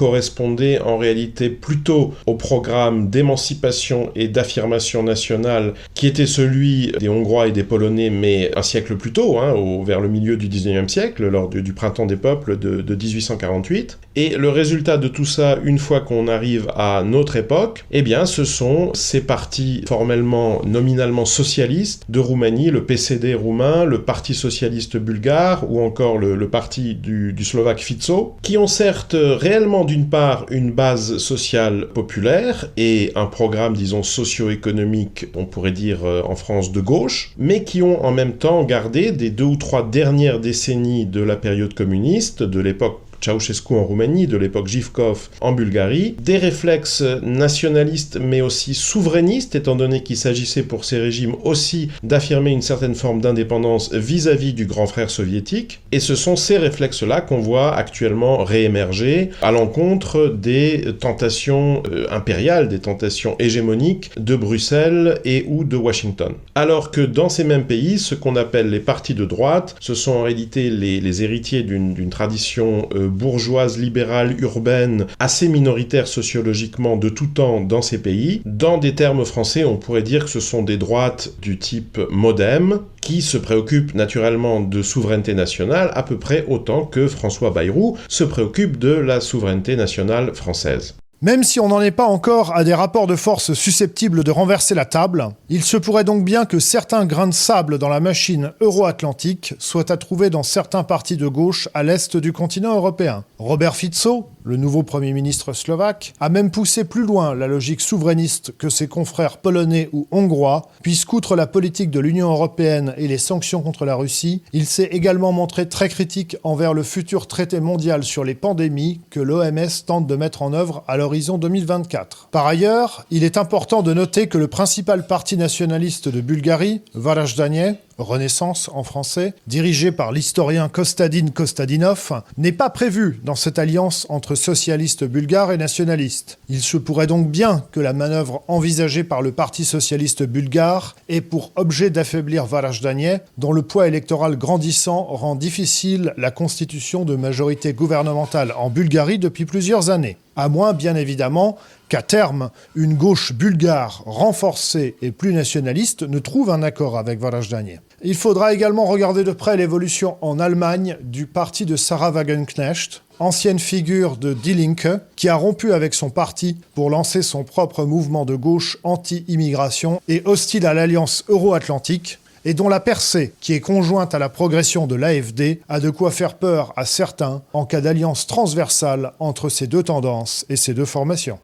en 0.83 0.97
réalité 0.97 1.49
plutôt 1.49 2.13
au 2.25 2.35
programme 2.35 3.09
d'émancipation 3.09 4.11
et 4.15 4.27
d'affirmation 4.27 5.03
nationale 5.03 5.73
qui 5.93 6.07
était 6.07 6.25
celui 6.25 6.91
des 6.99 7.09
Hongrois 7.09 7.47
et 7.47 7.51
des 7.51 7.63
Polonais, 7.63 8.09
mais 8.09 8.51
un 8.55 8.61
siècle 8.61 8.95
plus 8.95 9.11
tôt, 9.11 9.39
hein, 9.39 9.53
au, 9.53 9.83
vers 9.83 9.99
le 9.99 10.07
milieu 10.07 10.37
du 10.37 10.47
19e 10.47 10.87
siècle, 10.87 11.27
lors 11.27 11.49
du, 11.49 11.73
printemps 11.73 12.05
des 12.05 12.15
peuples 12.15 12.57
de, 12.57 12.81
de, 12.81 12.95
1848. 12.95 13.99
Et 14.15 14.29
le 14.35 14.49
résultat 14.49 14.97
de 14.97 15.07
tout 15.07 15.25
ça, 15.25 15.57
une 15.63 15.79
fois 15.79 16.01
qu'on 16.01 16.27
arrive 16.27 16.67
à 16.75 17.03
notre 17.05 17.35
époque, 17.35 17.85
eh 17.91 18.01
bien, 18.01 18.25
ce 18.25 18.45
sont 18.45 18.91
ces 18.93 19.21
partis 19.21 19.83
formellement, 19.87 20.61
nominalement 20.65 21.25
socialistes 21.25 22.03
de 22.09 22.19
Roumanie, 22.19 22.71
le 22.71 22.83
PCD 22.83 23.33
roumain, 23.33 23.85
le 23.85 24.01
Parti 24.01 24.33
socialiste 24.33 24.97
bulgare 24.97 25.69
ou 25.69 25.81
encore 25.81 26.17
le, 26.17 26.49
parti 26.49 26.95
du, 26.95 27.33
du 27.33 27.43
Slovaque 27.43 27.79
Fico, 27.79 28.35
qui 28.41 28.57
ont 28.57 28.67
certes 28.67 29.15
réellement 29.17 29.83
d'une 29.83 30.09
part 30.09 30.36
une 30.49 30.71
base 30.71 31.17
sociale 31.17 31.87
populaire 31.93 32.71
et 32.77 33.11
un 33.15 33.25
programme, 33.25 33.73
disons, 33.73 34.03
socio-économique, 34.03 35.27
on 35.35 35.45
pourrait 35.45 35.71
dire 35.71 36.05
euh, 36.05 36.21
en 36.23 36.35
France, 36.35 36.71
de 36.71 36.81
gauche, 36.81 37.31
mais 37.37 37.63
qui 37.63 37.81
ont 37.81 38.03
en 38.03 38.11
même 38.11 38.33
temps 38.33 38.63
gardé 38.63 39.11
des 39.11 39.29
deux 39.29 39.43
ou 39.45 39.55
trois 39.55 39.87
dernières 39.87 40.39
décennies 40.39 41.05
de 41.05 41.21
la 41.21 41.35
période 41.35 41.73
communiste, 41.73 42.43
de 42.43 42.59
l'époque 42.59 43.01
Ceausescu 43.21 43.73
en 43.73 43.83
Roumanie, 43.83 44.27
de 44.27 44.37
l'époque 44.37 44.67
Givkov 44.67 45.29
en 45.41 45.51
Bulgarie, 45.51 46.15
des 46.21 46.37
réflexes 46.37 47.03
nationalistes 47.23 48.17
mais 48.21 48.41
aussi 48.41 48.73
souverainistes, 48.73 49.55
étant 49.55 49.75
donné 49.75 50.03
qu'il 50.03 50.17
s'agissait 50.17 50.63
pour 50.63 50.85
ces 50.85 50.99
régimes 50.99 51.35
aussi 51.43 51.89
d'affirmer 52.03 52.51
une 52.51 52.61
certaine 52.61 52.95
forme 52.95 53.21
d'indépendance 53.21 53.93
vis-à-vis 53.93 54.53
du 54.53 54.65
grand 54.65 54.87
frère 54.87 55.09
soviétique. 55.09 55.79
Et 55.91 55.99
ce 55.99 56.15
sont 56.15 56.35
ces 56.35 56.57
réflexes-là 56.57 57.21
qu'on 57.21 57.39
voit 57.39 57.75
actuellement 57.75 58.43
réémerger 58.43 59.29
à 59.41 59.51
l'encontre 59.51 60.27
des 60.27 60.85
tentations 60.99 61.83
euh, 61.91 62.07
impériales, 62.11 62.69
des 62.69 62.79
tentations 62.79 63.35
hégémoniques 63.39 64.11
de 64.17 64.35
Bruxelles 64.35 65.19
et 65.25 65.45
ou 65.47 65.63
de 65.63 65.77
Washington. 65.77 66.33
Alors 66.55 66.91
que 66.91 67.01
dans 67.01 67.29
ces 67.29 67.43
mêmes 67.43 67.65
pays, 67.65 67.99
ce 67.99 68.15
qu'on 68.15 68.35
appelle 68.35 68.69
les 68.69 68.79
partis 68.79 69.13
de 69.13 69.25
droite, 69.25 69.75
ce 69.79 69.93
sont 69.93 70.11
en 70.11 70.23
réalité 70.23 70.69
les, 70.69 71.23
héritiers 71.23 71.63
d'une 71.63 72.09
tradition 72.09 72.89
euh, 72.93 73.06
bourgeoise, 73.07 73.77
libérale, 73.77 74.35
urbaine, 74.39 75.07
assez 75.19 75.47
minoritaire 75.47 76.07
sociologiquement 76.07 76.97
de 76.97 77.09
tout 77.09 77.27
temps 77.27 77.61
dans 77.61 77.81
ces 77.81 78.01
pays. 78.01 78.41
Dans 78.45 78.77
des 78.77 78.95
termes 78.95 79.25
français, 79.25 79.63
on 79.63 79.77
pourrait 79.77 80.03
dire 80.03 80.25
que 80.25 80.29
ce 80.29 80.39
sont 80.39 80.63
des 80.63 80.77
droites 80.77 81.33
du 81.41 81.57
type 81.57 81.99
modem, 82.09 82.79
qui 83.01 83.21
se 83.21 83.37
préoccupent 83.37 83.95
naturellement 83.95 84.59
de 84.59 84.81
souveraineté 84.81 85.33
nationale 85.33 85.91
à 85.93 86.03
peu 86.03 86.17
près 86.17 86.45
autant 86.49 86.85
que 86.85 87.07
François 87.07 87.51
Bayrou 87.51 87.97
se 88.09 88.25
préoccupe 88.25 88.77
de 88.77 88.93
la 88.93 89.21
souveraineté 89.21 89.75
nationale 89.75 90.35
française. 90.35 90.95
Même 91.23 91.43
si 91.43 91.59
on 91.59 91.69
n'en 91.69 91.81
est 91.81 91.89
pas 91.89 92.05
encore 92.05 92.55
à 92.55 92.63
des 92.63 92.75
rapports 92.75 93.07
de 93.07 93.15
force 93.15 93.53
susceptibles 93.53 94.23
de 94.23 94.29
renverser 94.29 94.75
la 94.75 94.85
table, 94.85 95.29
il 95.49 95.63
se 95.63 95.75
pourrait 95.75 96.03
donc 96.03 96.23
bien 96.23 96.45
que 96.45 96.59
certains 96.59 97.07
grains 97.07 97.25
de 97.25 97.33
sable 97.33 97.79
dans 97.79 97.89
la 97.89 97.99
machine 97.99 98.51
euro-atlantique 98.61 99.55
soient 99.57 99.91
à 99.91 99.97
trouver 99.97 100.29
dans 100.29 100.43
certains 100.43 100.83
partis 100.83 101.17
de 101.17 101.27
gauche 101.27 101.69
à 101.73 101.81
l'est 101.81 102.17
du 102.17 102.33
continent 102.33 102.75
européen. 102.75 103.23
Robert 103.39 103.75
Fico, 103.75 104.29
le 104.47 104.55
nouveau 104.55 104.81
Premier 104.81 105.11
ministre 105.11 105.51
slovaque, 105.51 106.13
a 106.21 106.29
même 106.29 106.51
poussé 106.51 106.85
plus 106.85 107.05
loin 107.05 107.35
la 107.35 107.47
logique 107.47 107.81
souverainiste 107.81 108.57
que 108.57 108.69
ses 108.69 108.87
confrères 108.87 109.37
polonais 109.37 109.89
ou 109.91 110.07
hongrois, 110.11 110.69
puisqu'outre 110.81 111.35
la 111.35 111.47
politique 111.47 111.91
de 111.91 111.99
l'Union 111.99 112.31
européenne 112.31 112.93
et 112.97 113.09
les 113.09 113.17
sanctions 113.17 113.61
contre 113.61 113.83
la 113.83 113.95
Russie, 113.95 114.41
il 114.53 114.65
s'est 114.65 114.89
également 114.91 115.33
montré 115.33 115.67
très 115.67 115.89
critique 115.89 116.37
envers 116.43 116.73
le 116.73 116.83
futur 116.83 117.27
traité 117.27 117.59
mondial 117.59 118.05
sur 118.05 118.23
les 118.23 118.35
pandémies 118.35 119.01
que 119.09 119.19
l'OMS 119.19 119.67
tente 119.85 120.07
de 120.07 120.15
mettre 120.15 120.41
en 120.41 120.53
œuvre 120.53 120.83
à 120.87 120.97
horizon 120.97 121.37
2024. 121.37 122.29
Par 122.31 122.47
ailleurs, 122.47 123.05
il 123.11 123.25
est 123.25 123.37
important 123.37 123.81
de 123.81 123.93
noter 123.93 124.27
que 124.27 124.37
le 124.37 124.47
principal 124.47 125.07
parti 125.07 125.35
nationaliste 125.35 126.07
de 126.07 126.21
Bulgarie, 126.21 126.81
Varajdanie, 126.93 127.75
Renaissance 127.97 128.69
en 128.73 128.83
français, 128.83 129.33
dirigé 129.47 129.91
par 129.91 130.11
l'historien 130.11 130.69
Kostadin 130.69 131.27
Kostadinov, 131.33 132.21
n'est 132.37 132.51
pas 132.51 132.69
prévu 132.69 133.19
dans 133.23 133.35
cette 133.35 133.59
alliance 133.59 134.05
entre 134.09 134.35
socialistes 134.35 135.03
bulgares 135.03 135.51
et 135.51 135.57
nationalistes. 135.57 136.39
Il 136.49 136.61
se 136.61 136.77
pourrait 136.77 137.07
donc 137.07 137.29
bien 137.29 137.63
que 137.71 137.79
la 137.79 137.93
manœuvre 137.93 138.43
envisagée 138.47 139.03
par 139.03 139.21
le 139.21 139.31
Parti 139.31 139.65
socialiste 139.65 140.23
bulgare 140.23 140.95
ait 141.09 141.21
pour 141.21 141.51
objet 141.55 141.89
d'affaiblir 141.89 142.45
Varajdanie, 142.45 143.17
dont 143.37 143.51
le 143.51 143.61
poids 143.61 143.87
électoral 143.87 144.37
grandissant 144.37 145.03
rend 145.03 145.35
difficile 145.35 146.13
la 146.17 146.31
constitution 146.31 147.05
de 147.05 147.15
majorité 147.15 147.73
gouvernementale 147.73 148.53
en 148.57 148.69
Bulgarie 148.69 149.19
depuis 149.19 149.45
plusieurs 149.45 149.89
années 149.89 150.17
à 150.37 150.47
moins 150.47 150.71
bien 150.71 150.95
évidemment 150.95 151.57
qu'à 151.89 152.01
terme, 152.01 152.51
une 152.75 152.93
gauche 152.93 153.33
bulgare 153.33 154.03
renforcée 154.05 154.95
et 155.01 155.11
plus 155.11 155.33
nationaliste 155.33 156.03
ne 156.03 156.19
trouve 156.19 156.49
un 156.49 156.63
accord 156.63 156.97
avec 156.97 157.19
Varajdanie. 157.19 157.79
Il 158.03 158.15
faudra 158.15 158.53
également 158.53 158.85
regarder 158.85 159.23
de 159.23 159.31
près 159.31 159.57
l'évolution 159.57 160.17
en 160.21 160.39
Allemagne 160.39 160.97
du 161.01 161.25
parti 161.25 161.65
de 161.65 161.75
Sarah 161.75 162.11
Wagenknecht, 162.11 163.01
ancienne 163.19 163.57
figure 163.57 164.17
de 164.17 164.33
Die 164.33 164.53
Linke, 164.53 165.01
qui 165.15 165.29
a 165.29 165.35
rompu 165.35 165.73
avec 165.73 165.95
son 165.95 166.11
parti 166.11 166.57
pour 166.75 166.91
lancer 166.91 167.23
son 167.23 167.43
propre 167.43 167.85
mouvement 167.85 168.25
de 168.25 168.35
gauche 168.35 168.77
anti-immigration 168.83 169.99
et 170.07 170.21
hostile 170.25 170.67
à 170.67 170.75
l'alliance 170.75 171.25
euro-atlantique, 171.27 172.19
et 172.45 172.53
dont 172.53 172.69
la 172.69 172.79
percée, 172.79 173.33
qui 173.41 173.53
est 173.53 173.59
conjointe 173.59 174.13
à 174.13 174.19
la 174.19 174.29
progression 174.29 174.87
de 174.87 174.95
l'AFD, 174.95 175.61
a 175.69 175.79
de 175.79 175.89
quoi 175.89 176.11
faire 176.11 176.35
peur 176.35 176.73
à 176.75 176.85
certains 176.85 177.41
en 177.53 177.65
cas 177.65 177.81
d'alliance 177.81 178.27
transversale 178.27 179.13
entre 179.19 179.49
ces 179.49 179.67
deux 179.67 179.83
tendances 179.83 180.45
et 180.49 180.55
ces 180.55 180.73
deux 180.73 180.85
formations. 180.85 181.39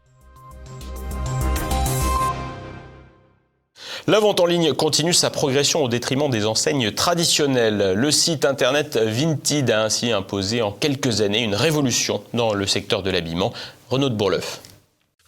La 4.06 4.20
vente 4.20 4.40
en 4.40 4.44
ligne 4.44 4.74
continue 4.74 5.14
sa 5.14 5.30
progression 5.30 5.82
au 5.82 5.88
détriment 5.88 6.28
des 6.28 6.44
enseignes 6.44 6.90
traditionnelles. 6.90 7.94
Le 7.96 8.10
site 8.10 8.44
internet 8.44 8.98
Vinted 8.98 9.70
a 9.70 9.82
ainsi 9.82 10.12
imposé 10.12 10.60
en 10.60 10.72
quelques 10.72 11.22
années 11.22 11.42
une 11.42 11.54
révolution 11.54 12.22
dans 12.34 12.52
le 12.52 12.66
secteur 12.66 13.02
de 13.02 13.10
l'habillement. 13.10 13.54
Renaud 13.88 14.10
de 14.10 14.14
Bourleuf. 14.14 14.60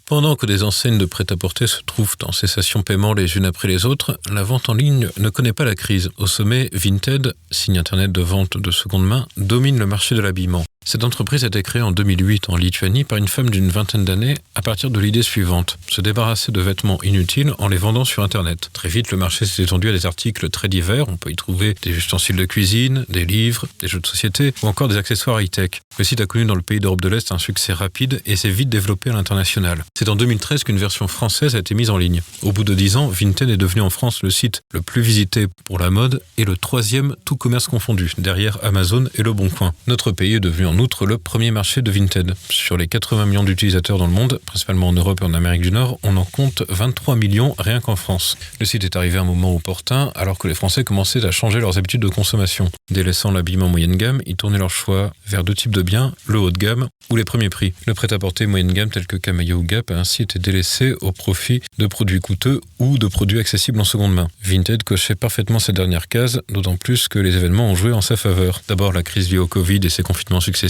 Pendant 0.08 0.36
que 0.36 0.46
des 0.46 0.62
enseignes 0.62 0.98
de 0.98 1.04
prêt-à-porter 1.04 1.66
se 1.66 1.80
trouvent 1.84 2.14
en 2.22 2.30
cessation 2.30 2.84
paiement 2.84 3.12
les 3.12 3.36
unes 3.36 3.44
après 3.44 3.66
les 3.66 3.86
autres, 3.86 4.20
la 4.30 4.44
vente 4.44 4.68
en 4.68 4.74
ligne 4.74 5.10
ne 5.18 5.30
connaît 5.30 5.52
pas 5.52 5.64
la 5.64 5.74
crise. 5.74 6.10
Au 6.16 6.28
sommet, 6.28 6.70
Vinted, 6.72 7.34
signe 7.50 7.76
internet 7.76 8.12
de 8.12 8.20
vente 8.20 8.56
de 8.56 8.70
seconde 8.70 9.04
main, 9.04 9.26
domine 9.36 9.80
le 9.80 9.86
marché 9.86 10.14
de 10.14 10.20
l'habillement. 10.20 10.64
Cette 10.88 11.02
entreprise 11.02 11.42
a 11.42 11.48
été 11.48 11.64
créée 11.64 11.82
en 11.82 11.90
2008 11.90 12.48
en 12.48 12.54
Lituanie 12.54 13.02
par 13.02 13.18
une 13.18 13.26
femme 13.26 13.50
d'une 13.50 13.70
vingtaine 13.70 14.04
d'années 14.04 14.36
à 14.54 14.62
partir 14.62 14.88
de 14.88 15.00
l'idée 15.00 15.24
suivante, 15.24 15.78
se 15.88 16.00
débarrasser 16.00 16.52
de 16.52 16.60
vêtements 16.60 17.02
inutiles 17.02 17.52
en 17.58 17.66
les 17.66 17.76
vendant 17.76 18.04
sur 18.04 18.22
Internet. 18.22 18.70
Très 18.72 18.88
vite, 18.88 19.10
le 19.10 19.18
marché 19.18 19.46
s'est 19.46 19.64
étendu 19.64 19.88
à 19.88 19.92
des 19.92 20.06
articles 20.06 20.48
très 20.48 20.68
divers. 20.68 21.08
On 21.08 21.16
peut 21.16 21.32
y 21.32 21.34
trouver 21.34 21.74
des 21.82 21.90
ustensiles 21.90 22.36
de 22.36 22.44
cuisine, 22.44 23.04
des 23.08 23.24
livres, 23.24 23.66
des 23.80 23.88
jeux 23.88 23.98
de 23.98 24.06
société 24.06 24.54
ou 24.62 24.68
encore 24.68 24.86
des 24.86 24.96
accessoires 24.96 25.40
high-tech. 25.40 25.70
Le 25.98 26.04
site 26.04 26.20
a 26.20 26.26
connu 26.26 26.44
dans 26.44 26.54
le 26.54 26.62
pays 26.62 26.78
d'Europe 26.78 27.00
de 27.00 27.08
l'Est 27.08 27.32
un 27.32 27.38
succès 27.38 27.72
rapide 27.72 28.22
et 28.24 28.36
s'est 28.36 28.48
vite 28.48 28.68
développé 28.68 29.10
à 29.10 29.14
l'international. 29.14 29.82
C'est 29.98 30.08
en 30.08 30.14
2013 30.14 30.62
qu'une 30.62 30.78
version 30.78 31.08
française 31.08 31.56
a 31.56 31.58
été 31.58 31.74
mise 31.74 31.90
en 31.90 31.98
ligne. 31.98 32.22
Au 32.42 32.52
bout 32.52 32.62
de 32.62 32.74
10 32.74 32.96
ans, 32.96 33.08
Vinted 33.08 33.50
est 33.50 33.56
devenu 33.56 33.80
en 33.80 33.90
France 33.90 34.22
le 34.22 34.30
site 34.30 34.62
le 34.72 34.82
plus 34.82 35.02
visité 35.02 35.48
pour 35.64 35.80
la 35.80 35.90
mode 35.90 36.22
et 36.38 36.44
le 36.44 36.56
troisième 36.56 37.16
tout 37.24 37.36
commerce 37.36 37.66
confondu, 37.66 38.12
derrière 38.18 38.58
Amazon 38.62 39.06
et 39.16 39.24
Le 39.24 39.32
Bon 39.32 39.48
Coin. 39.48 39.72
Notre 39.88 40.12
pays 40.12 40.34
est 40.34 40.40
devenu 40.40 40.66
en 40.66 40.75
outre 40.78 41.06
le 41.06 41.18
premier 41.18 41.50
marché 41.50 41.82
de 41.82 41.90
Vinted. 41.90 42.34
Sur 42.50 42.76
les 42.76 42.88
80 42.88 43.26
millions 43.26 43.44
d'utilisateurs 43.44 43.98
dans 43.98 44.06
le 44.06 44.12
monde, 44.12 44.40
principalement 44.44 44.88
en 44.88 44.92
Europe 44.92 45.20
et 45.22 45.24
en 45.24 45.34
Amérique 45.34 45.62
du 45.62 45.70
Nord, 45.70 45.98
on 46.02 46.16
en 46.16 46.24
compte 46.24 46.62
23 46.68 47.16
millions 47.16 47.54
rien 47.58 47.80
qu'en 47.80 47.96
France. 47.96 48.36
Le 48.60 48.66
site 48.66 48.84
est 48.84 48.96
arrivé 48.96 49.18
à 49.18 49.22
un 49.22 49.24
moment 49.24 49.54
opportun 49.54 50.10
alors 50.14 50.38
que 50.38 50.48
les 50.48 50.54
Français 50.54 50.84
commençaient 50.84 51.24
à 51.24 51.30
changer 51.30 51.60
leurs 51.60 51.78
habitudes 51.78 52.02
de 52.02 52.08
consommation. 52.08 52.70
Délaissant 52.90 53.30
l'habillement 53.30 53.68
moyenne 53.68 53.96
gamme, 53.96 54.20
ils 54.26 54.36
tournaient 54.36 54.58
leur 54.58 54.70
choix 54.70 55.12
vers 55.26 55.44
deux 55.44 55.54
types 55.54 55.74
de 55.74 55.82
biens, 55.82 56.12
le 56.26 56.38
haut 56.38 56.50
de 56.50 56.58
gamme 56.58 56.88
ou 57.10 57.16
les 57.16 57.24
premiers 57.24 57.50
prix. 57.50 57.72
Le 57.86 57.94
prêt-à-porter 57.94 58.46
moyenne 58.46 58.72
gamme 58.72 58.90
tel 58.90 59.06
que 59.06 59.16
Camailleux 59.16 59.54
ou 59.54 59.62
Gap 59.62 59.90
a 59.90 59.94
ainsi 59.94 60.22
été 60.22 60.38
délaissé 60.38 60.94
au 61.00 61.12
profit 61.12 61.62
de 61.78 61.86
produits 61.86 62.20
coûteux 62.20 62.60
ou 62.78 62.98
de 62.98 63.06
produits 63.06 63.38
accessibles 63.38 63.80
en 63.80 63.84
seconde 63.84 64.14
main. 64.14 64.28
Vinted 64.42 64.82
cochait 64.82 65.14
parfaitement 65.14 65.58
cette 65.58 65.76
dernière 65.76 66.08
case, 66.08 66.42
d'autant 66.48 66.76
plus 66.76 67.08
que 67.08 67.18
les 67.18 67.36
événements 67.36 67.70
ont 67.70 67.74
joué 67.74 67.92
en 67.92 68.00
sa 68.00 68.16
faveur. 68.16 68.62
D'abord 68.68 68.92
la 68.92 69.02
crise 69.02 69.30
liée 69.30 69.38
au 69.38 69.46
Covid 69.46 69.80
et 69.82 69.88
ses 69.88 70.02
confinements 70.02 70.40
successifs, 70.40 70.65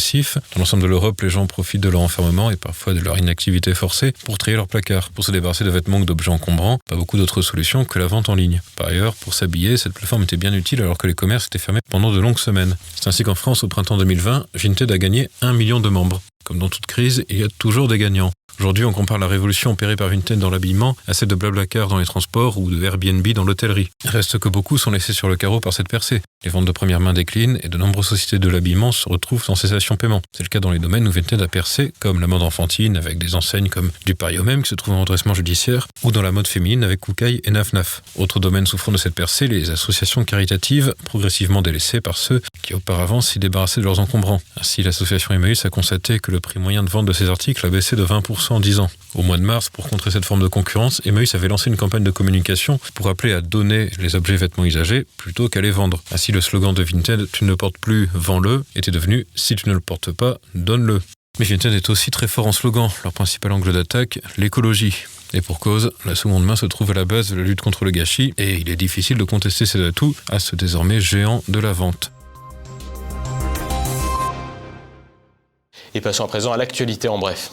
dans 0.54 0.60
l'ensemble 0.60 0.82
de 0.82 0.88
l'Europe, 0.88 1.20
les 1.22 1.30
gens 1.30 1.46
profitent 1.46 1.80
de 1.80 1.88
leur 1.88 2.00
enfermement 2.00 2.50
et 2.50 2.56
parfois 2.56 2.92
de 2.92 3.00
leur 3.00 3.18
inactivité 3.18 3.74
forcée 3.74 4.12
pour 4.24 4.36
trier 4.36 4.56
leur 4.56 4.66
placard. 4.66 5.10
Pour 5.10 5.24
se 5.24 5.32
débarrasser 5.32 5.64
de 5.64 5.70
vêtements 5.70 5.98
ou 5.98 6.04
d'objets 6.04 6.30
encombrants, 6.30 6.78
pas 6.88 6.96
beaucoup 6.96 7.16
d'autres 7.16 7.42
solutions 7.42 7.84
que 7.84 7.98
la 7.98 8.06
vente 8.06 8.28
en 8.28 8.34
ligne. 8.34 8.60
Par 8.76 8.88
ailleurs, 8.88 9.14
pour 9.14 9.34
s'habiller, 9.34 9.76
cette 9.76 9.94
plateforme 9.94 10.24
était 10.24 10.36
bien 10.36 10.52
utile 10.52 10.82
alors 10.82 10.98
que 10.98 11.06
les 11.06 11.14
commerces 11.14 11.46
étaient 11.46 11.58
fermés 11.58 11.80
pendant 11.90 12.12
de 12.12 12.20
longues 12.20 12.38
semaines. 12.38 12.76
C'est 12.94 13.08
ainsi 13.08 13.22
qu'en 13.22 13.34
France, 13.34 13.64
au 13.64 13.68
printemps 13.68 13.96
2020, 13.96 14.46
Vinted 14.54 14.90
a 14.92 14.98
gagné 14.98 15.30
un 15.40 15.52
million 15.52 15.80
de 15.80 15.88
membres. 15.88 16.20
Comme 16.46 16.60
dans 16.60 16.68
toute 16.68 16.86
crise, 16.86 17.24
il 17.28 17.38
y 17.38 17.42
a 17.42 17.48
toujours 17.58 17.88
des 17.88 17.98
gagnants. 17.98 18.30
Aujourd'hui, 18.60 18.84
on 18.84 18.92
compare 18.92 19.18
la 19.18 19.26
révolution 19.26 19.72
opérée 19.72 19.96
par 19.96 20.08
Vinted 20.08 20.38
dans 20.38 20.48
l'habillement 20.48 20.96
à 21.06 21.12
celle 21.12 21.28
de 21.28 21.34
Blablacar 21.34 21.88
dans 21.88 21.98
les 21.98 22.06
transports 22.06 22.56
ou 22.56 22.70
de 22.70 22.82
Airbnb 22.82 23.26
dans 23.32 23.44
l'hôtellerie. 23.44 23.90
Reste 24.04 24.38
que 24.38 24.48
beaucoup 24.48 24.78
sont 24.78 24.90
laissés 24.90 25.12
sur 25.12 25.28
le 25.28 25.36
carreau 25.36 25.60
par 25.60 25.74
cette 25.74 25.88
percée. 25.88 26.22
Les 26.42 26.50
ventes 26.50 26.64
de 26.64 26.72
première 26.72 27.00
main 27.00 27.12
déclinent 27.12 27.58
et 27.62 27.68
de 27.68 27.76
nombreuses 27.76 28.06
sociétés 28.06 28.38
de 28.38 28.48
l'habillement 28.48 28.92
se 28.92 29.08
retrouvent 29.08 29.44
en 29.48 29.56
cessation 29.56 29.96
paiement. 29.96 30.22
C'est 30.34 30.42
le 30.42 30.48
cas 30.48 30.60
dans 30.60 30.70
les 30.70 30.78
domaines 30.78 31.06
où 31.06 31.10
Vinted 31.10 31.42
a 31.42 31.48
percé, 31.48 31.92
comme 31.98 32.20
la 32.20 32.28
mode 32.28 32.42
enfantine 32.42 32.96
avec 32.96 33.18
des 33.18 33.34
enseignes 33.34 33.68
comme 33.68 33.90
du 34.06 34.14
Paris 34.14 34.38
même 34.38 34.62
qui 34.62 34.70
se 34.70 34.74
trouve 34.74 34.94
en 34.94 35.00
redressement 35.00 35.34
judiciaire, 35.34 35.86
ou 36.02 36.12
dans 36.12 36.22
la 36.22 36.32
mode 36.32 36.46
féminine 36.46 36.84
avec 36.84 37.00
Koukaï 37.00 37.40
et 37.44 37.50
Naf 37.50 37.72
Naf. 37.72 38.02
Autre 38.16 38.40
domaine 38.40 38.66
souffrant 38.66 38.92
de 38.92 38.96
cette 38.96 39.14
percée, 39.14 39.48
les 39.48 39.70
associations 39.70 40.24
caritatives, 40.24 40.94
progressivement 41.04 41.60
délaissées 41.60 42.00
par 42.00 42.16
ceux 42.16 42.40
qui 42.62 42.74
auparavant 42.74 43.20
s'y 43.20 43.38
débarrassaient 43.38 43.80
de 43.80 43.86
leurs 43.86 44.00
encombrants. 44.00 44.40
Ainsi, 44.58 44.82
l'association 44.82 45.34
Emmaüs 45.34 45.64
a 45.66 45.70
constaté 45.70 46.18
que 46.20 46.30
le 46.30 46.35
prix 46.38 46.58
moyen 46.58 46.82
de 46.82 46.90
vente 46.90 47.06
de 47.06 47.12
ces 47.12 47.28
articles 47.28 47.64
a 47.66 47.70
baissé 47.70 47.96
de 47.96 48.04
20% 48.04 48.54
en 48.54 48.60
10 48.60 48.80
ans. 48.80 48.90
Au 49.14 49.22
mois 49.22 49.38
de 49.38 49.42
mars, 49.42 49.68
pour 49.70 49.88
contrer 49.88 50.10
cette 50.10 50.24
forme 50.24 50.42
de 50.42 50.48
concurrence, 50.48 51.00
Emmaüs 51.04 51.34
avait 51.34 51.48
lancé 51.48 51.70
une 51.70 51.76
campagne 51.76 52.04
de 52.04 52.10
communication 52.10 52.78
pour 52.94 53.08
appeler 53.08 53.32
à 53.32 53.40
donner 53.40 53.90
les 53.98 54.14
objets 54.14 54.36
vêtements 54.36 54.64
usagés 54.64 55.06
plutôt 55.16 55.48
qu'à 55.48 55.60
les 55.60 55.70
vendre. 55.70 56.02
Ainsi, 56.10 56.32
le 56.32 56.40
slogan 56.40 56.74
de 56.74 56.82
Vinted 56.82 57.26
Tu 57.32 57.44
ne 57.44 57.54
portes 57.54 57.78
plus, 57.78 58.08
vends-le 58.14 58.64
était 58.74 58.90
devenu 58.90 59.26
Si 59.34 59.56
tu 59.56 59.68
ne 59.68 59.74
le 59.74 59.80
portes 59.80 60.12
pas, 60.12 60.38
donne-le. 60.54 61.00
Mais 61.38 61.44
Vinted 61.44 61.72
est 61.72 61.90
aussi 61.90 62.10
très 62.10 62.28
fort 62.28 62.46
en 62.46 62.52
slogan. 62.52 62.88
Leur 63.04 63.12
principal 63.12 63.52
angle 63.52 63.72
d'attaque, 63.72 64.18
l'écologie. 64.38 64.94
Et 65.34 65.42
pour 65.42 65.58
cause, 65.58 65.92
la 66.04 66.14
seconde 66.14 66.44
main 66.44 66.56
se 66.56 66.66
trouve 66.66 66.92
à 66.92 66.94
la 66.94 67.04
base 67.04 67.30
de 67.30 67.36
la 67.36 67.42
lutte 67.42 67.60
contre 67.60 67.84
le 67.84 67.90
gâchis 67.90 68.32
et 68.38 68.54
il 68.54 68.70
est 68.70 68.76
difficile 68.76 69.18
de 69.18 69.24
contester 69.24 69.66
ses 69.66 69.84
atouts 69.84 70.16
à 70.30 70.38
ce 70.38 70.56
désormais 70.56 71.00
géant 71.00 71.42
de 71.48 71.58
la 71.58 71.72
vente. 71.72 72.12
Et 75.96 76.02
passons 76.02 76.24
à 76.24 76.28
présent 76.28 76.52
à 76.52 76.58
l'actualité 76.58 77.08
en 77.08 77.16
bref. 77.16 77.50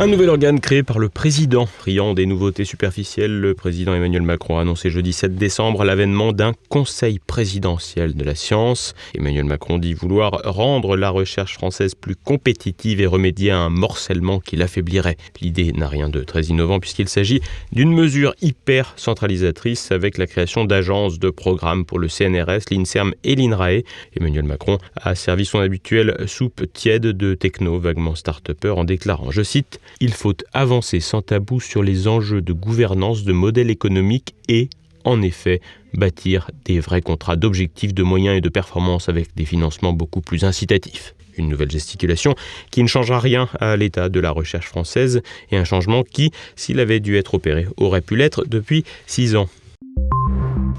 Un 0.00 0.08
nouvel 0.08 0.28
organe 0.28 0.58
créé 0.58 0.82
par 0.82 0.98
le 0.98 1.08
président. 1.08 1.68
Riant 1.84 2.14
des 2.14 2.26
nouveautés 2.26 2.64
superficielles, 2.64 3.38
le 3.38 3.54
président 3.54 3.94
Emmanuel 3.94 4.22
Macron 4.22 4.58
a 4.58 4.62
annoncé 4.62 4.90
jeudi 4.90 5.12
7 5.12 5.36
décembre 5.36 5.84
l'avènement 5.84 6.32
d'un 6.32 6.52
conseil 6.68 7.20
présidentiel 7.20 8.16
de 8.16 8.24
la 8.24 8.34
science. 8.34 8.94
Emmanuel 9.14 9.44
Macron 9.44 9.78
dit 9.78 9.94
vouloir 9.94 10.40
rendre 10.44 10.96
la 10.96 11.10
recherche 11.10 11.54
française 11.54 11.94
plus 11.94 12.16
compétitive 12.16 13.00
et 13.00 13.06
remédier 13.06 13.52
à 13.52 13.58
un 13.58 13.70
morcellement 13.70 14.40
qui 14.40 14.56
l'affaiblirait. 14.56 15.16
L'idée 15.40 15.70
n'a 15.72 15.86
rien 15.86 16.08
de 16.08 16.24
très 16.24 16.42
innovant 16.46 16.80
puisqu'il 16.80 17.08
s'agit 17.08 17.40
d'une 17.70 17.92
mesure 17.92 18.34
hyper 18.42 18.94
centralisatrice 18.96 19.92
avec 19.92 20.18
la 20.18 20.26
création 20.26 20.64
d'agences 20.64 21.20
de 21.20 21.30
programmes 21.30 21.84
pour 21.84 22.00
le 22.00 22.08
CNRS, 22.08 22.68
l'INSERM 22.72 23.14
et 23.22 23.36
l'INRAE. 23.36 23.84
Emmanuel 24.18 24.44
Macron 24.44 24.78
a 24.96 25.14
servi 25.14 25.44
son 25.44 25.60
habituelle 25.60 26.16
soupe 26.26 26.64
tiède 26.72 27.06
de 27.06 27.34
techno 27.34 27.78
vaguement 27.78 28.16
start-upper 28.16 28.70
en 28.70 28.82
déclarant, 28.82 29.30
je 29.30 29.44
cite, 29.44 29.78
il 30.00 30.12
faut 30.12 30.34
avancer 30.52 31.00
sans 31.00 31.22
tabou 31.22 31.60
sur 31.60 31.82
les 31.82 32.08
enjeux 32.08 32.40
de 32.40 32.52
gouvernance 32.52 33.24
de 33.24 33.32
modèle 33.32 33.70
économique 33.70 34.34
et, 34.48 34.68
en 35.04 35.22
effet, 35.22 35.60
bâtir 35.92 36.50
des 36.64 36.80
vrais 36.80 37.02
contrats 37.02 37.36
d'objectifs, 37.36 37.94
de 37.94 38.02
moyens 38.02 38.36
et 38.36 38.40
de 38.40 38.48
performance 38.48 39.08
avec 39.08 39.34
des 39.36 39.44
financements 39.44 39.92
beaucoup 39.92 40.20
plus 40.20 40.44
incitatifs. 40.44 41.14
Une 41.36 41.48
nouvelle 41.48 41.70
gesticulation 41.70 42.34
qui 42.70 42.82
ne 42.82 42.88
changera 42.88 43.18
rien 43.18 43.48
à 43.60 43.76
l'état 43.76 44.08
de 44.08 44.20
la 44.20 44.30
recherche 44.30 44.68
française 44.68 45.20
et 45.50 45.56
un 45.56 45.64
changement 45.64 46.04
qui, 46.04 46.30
s'il 46.54 46.78
avait 46.80 47.00
dû 47.00 47.16
être 47.16 47.34
opéré, 47.34 47.66
aurait 47.76 48.00
pu 48.00 48.16
l'être 48.16 48.44
depuis 48.46 48.84
six 49.06 49.34
ans. 49.34 49.48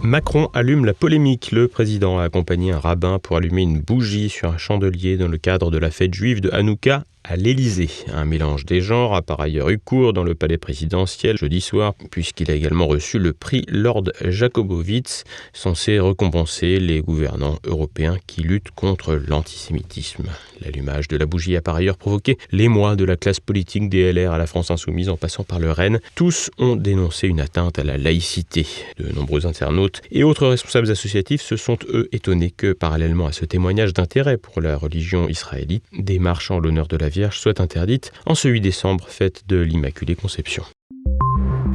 Macron 0.02 0.50
allume 0.54 0.86
la 0.86 0.94
polémique. 0.94 1.52
Le 1.52 1.68
président 1.68 2.20
a 2.20 2.24
accompagné 2.24 2.72
un 2.72 2.80
rabbin 2.80 3.20
pour 3.20 3.38
allumer 3.38 3.64
une 3.64 3.80
bougie 3.80 4.30
sur 4.30 4.50
un 4.50 4.58
chandelier 4.58 5.18
dans 5.18 5.28
le 5.28 5.38
cadre 5.38 5.72
de 5.72 5.78
la 5.78 5.90
fête 5.90 6.14
juive 6.14 6.42
de 6.42 6.52
Hanouka 6.52 7.04
à 7.27 7.36
l'Élysée. 7.36 7.89
Un 8.13 8.25
mélange 8.25 8.65
des 8.65 8.82
genres 8.82 9.15
a 9.15 9.22
par 9.22 9.39
ailleurs 9.39 9.70
eu 9.70 9.79
cours 9.79 10.13
dans 10.13 10.24
le 10.24 10.36
palais 10.36 10.58
présidentiel 10.58 11.38
jeudi 11.38 11.60
soir, 11.60 11.94
puisqu'il 12.12 12.51
a 12.51 12.53
également 12.53 12.88
reçu 12.88 13.17
le 13.20 13.34
prix 13.34 13.65
Lord 13.67 14.12
Jacobowitz, 14.24 15.24
censé 15.53 16.00
récompenser 16.00 16.79
les 16.79 17.01
gouvernants 17.01 17.58
européens 17.65 18.17
qui 18.27 18.41
luttent 18.41 18.72
contre 18.72 19.15
l'antisémitisme. 19.15 20.25
L'allumage 20.62 21.08
de 21.08 21.17
la 21.17 21.25
bougie 21.25 21.55
a 21.55 21.62
par 21.62 21.75
ailleurs 21.75 21.98
provoqué 21.98 22.38
l'émoi 22.51 22.96
de 22.96 23.03
la 23.03 23.17
classe 23.17 23.39
politique 23.39 23.89
des 23.89 24.13
LR 24.13 24.32
à 24.32 24.38
la 24.38 24.48
France 24.48 24.72
insoumise 24.72 25.10
en 25.10 25.17
passant 25.17 25.44
par 25.44 25.60
le 25.60 25.72
Rennes. 25.72 26.00
Tous 26.15 26.51
ont 26.58 26.75
dénoncé 26.75 27.27
une 27.27 27.41
atteinte 27.41 27.79
à 27.79 27.84
la 27.84 27.98
laïcité. 27.98 28.67
De 28.98 29.12
nombreux 29.12 29.46
internautes 29.48 30.01
et 30.12 30.24
autres 30.24 30.48
responsables 30.48 30.91
associatifs 30.91 31.41
se 31.41 31.55
sont 31.55 31.77
eux 31.89 32.08
étonnés 32.12 32.51
que, 32.51 32.74
parallèlement 32.74 33.27
à 33.27 33.32
ce 33.32 33.46
témoignage 33.46 33.94
d'intérêt 33.94 34.38
pour 34.38 34.62
la 34.62 34.77
religion 34.77 35.27
israélite, 35.27 35.84
des 35.91 36.20
marches 36.20 36.51
en 36.51 36.60
l'honneur 36.60 36.88
de 36.88 36.98
la 36.98 37.10
Vierge 37.16 37.40
soient 37.40 37.62
interdites 37.62 38.12
en 38.26 38.36
ce 38.36 38.50
8 38.50 38.60
décembre, 38.60 39.08
fête 39.08 39.48
de 39.48 39.58
l'Immaculée 39.58 40.16
Conception. 40.16 40.66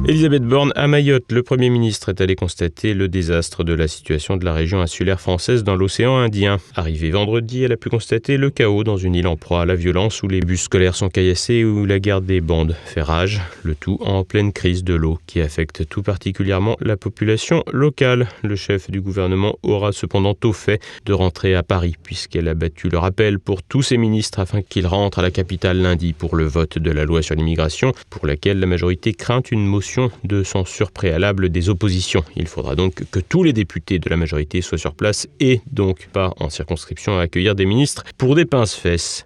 Elisabeth 0.07 0.41
Borne 0.41 0.73
à 0.75 0.87
Mayotte, 0.87 1.31
le 1.31 1.43
Premier 1.43 1.69
ministre 1.69 2.09
est 2.09 2.21
allé 2.21 2.35
constater 2.35 2.95
le 2.95 3.07
désastre 3.07 3.63
de 3.63 3.73
la 3.73 3.87
situation 3.87 4.35
de 4.35 4.43
la 4.43 4.51
région 4.51 4.81
insulaire 4.81 5.21
française 5.21 5.63
dans 5.63 5.75
l'océan 5.75 6.17
Indien. 6.17 6.57
Arrivé 6.75 7.11
vendredi, 7.11 7.63
elle 7.63 7.71
a 7.71 7.77
pu 7.77 7.89
constater 7.89 8.37
le 8.37 8.49
chaos 8.49 8.83
dans 8.83 8.97
une 8.97 9.13
île 9.13 9.27
en 9.27 9.37
proie 9.37 9.61
à 9.61 9.65
la 9.65 9.75
violence 9.75 10.23
où 10.23 10.27
les 10.27 10.39
bus 10.39 10.63
scolaires 10.63 10.95
sont 10.95 11.09
caillassés 11.09 11.53
et 11.53 11.65
où 11.65 11.85
la 11.85 11.99
garde 11.99 12.25
des 12.25 12.41
bandes 12.41 12.75
fait 12.83 13.03
rage, 13.03 13.41
le 13.61 13.75
tout 13.75 13.99
en 14.01 14.23
pleine 14.23 14.51
crise 14.53 14.83
de 14.83 14.95
l'eau 14.95 15.19
qui 15.27 15.39
affecte 15.39 15.87
tout 15.87 16.01
particulièrement 16.01 16.77
la 16.81 16.97
population 16.97 17.63
locale. 17.71 18.27
Le 18.41 18.55
chef 18.55 18.89
du 18.89 19.01
gouvernement 19.01 19.59
aura 19.61 19.91
cependant 19.91 20.33
tôt 20.33 20.51
fait 20.51 20.81
de 21.05 21.13
rentrer 21.13 21.53
à 21.53 21.61
Paris 21.61 21.93
puisqu'elle 22.01 22.47
a 22.47 22.55
battu 22.55 22.89
le 22.89 22.97
rappel 22.97 23.37
pour 23.37 23.61
tous 23.61 23.83
ses 23.83 23.97
ministres 23.97 24.39
afin 24.39 24.63
qu'ils 24.63 24.87
rentrent 24.87 25.19
à 25.19 25.21
la 25.21 25.31
capitale 25.31 25.77
lundi 25.77 26.13
pour 26.13 26.35
le 26.35 26.45
vote 26.45 26.79
de 26.79 26.89
la 26.89 27.05
loi 27.05 27.21
sur 27.21 27.35
l'immigration 27.35 27.93
pour 28.09 28.25
laquelle 28.25 28.59
la 28.59 28.65
majorité 28.65 29.13
craint 29.13 29.43
une 29.51 29.67
motion 29.67 29.90
de 30.23 30.43
censure 30.43 30.91
préalable 30.91 31.49
des 31.49 31.69
oppositions. 31.69 32.23
Il 32.35 32.47
faudra 32.47 32.75
donc 32.75 33.03
que 33.11 33.19
tous 33.19 33.43
les 33.43 33.53
députés 33.53 33.99
de 33.99 34.09
la 34.09 34.17
majorité 34.17 34.61
soient 34.61 34.77
sur 34.77 34.93
place 34.93 35.27
et 35.39 35.61
donc 35.71 36.07
pas 36.13 36.33
en 36.39 36.49
circonscription 36.49 37.17
à 37.17 37.23
accueillir 37.23 37.55
des 37.55 37.65
ministres 37.65 38.03
pour 38.17 38.35
des 38.35 38.45
pinces-fesses. 38.45 39.25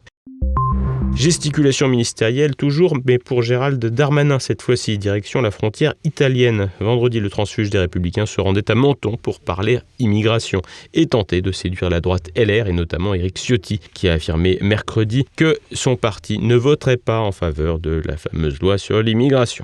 Gesticulation 1.16 1.88
ministérielle 1.88 2.58
toujours, 2.58 2.98
mais 3.06 3.20
pour 3.20 3.42
Gérald 3.42 3.84
Darmanin 3.86 4.38
cette 4.38 4.62
fois-ci, 4.62 4.98
direction 4.98 5.42
la 5.42 5.50
frontière 5.50 5.94
italienne. 6.04 6.70
Vendredi, 6.82 7.22
le 7.22 7.30
transfuge 7.30 7.70
des 7.70 7.80
Républicains 7.80 8.26
se 8.26 8.42
rendait 8.42 8.70
à 8.70 8.76
Menton 8.76 9.16
pour 9.16 9.40
parler 9.40 9.80
immigration 10.00 10.62
et 10.94 11.06
tenter 11.06 11.42
de 11.42 11.54
séduire 11.54 11.90
la 11.90 12.02
droite 12.02 12.32
LR 12.36 12.68
et 12.68 12.74
notamment 12.74 13.14
Éric 13.14 13.38
Ciotti, 13.38 13.80
qui 13.94 14.10
a 14.10 14.14
affirmé 14.14 14.58
mercredi 14.62 15.26
que 15.38 15.58
son 15.72 15.96
parti 15.96 16.38
ne 16.38 16.56
voterait 16.56 16.98
pas 16.98 17.20
en 17.20 17.32
faveur 17.32 17.80
de 17.80 18.02
la 18.06 18.18
fameuse 18.18 18.60
loi 18.60 18.78
sur 18.78 19.02
l'immigration. 19.02 19.64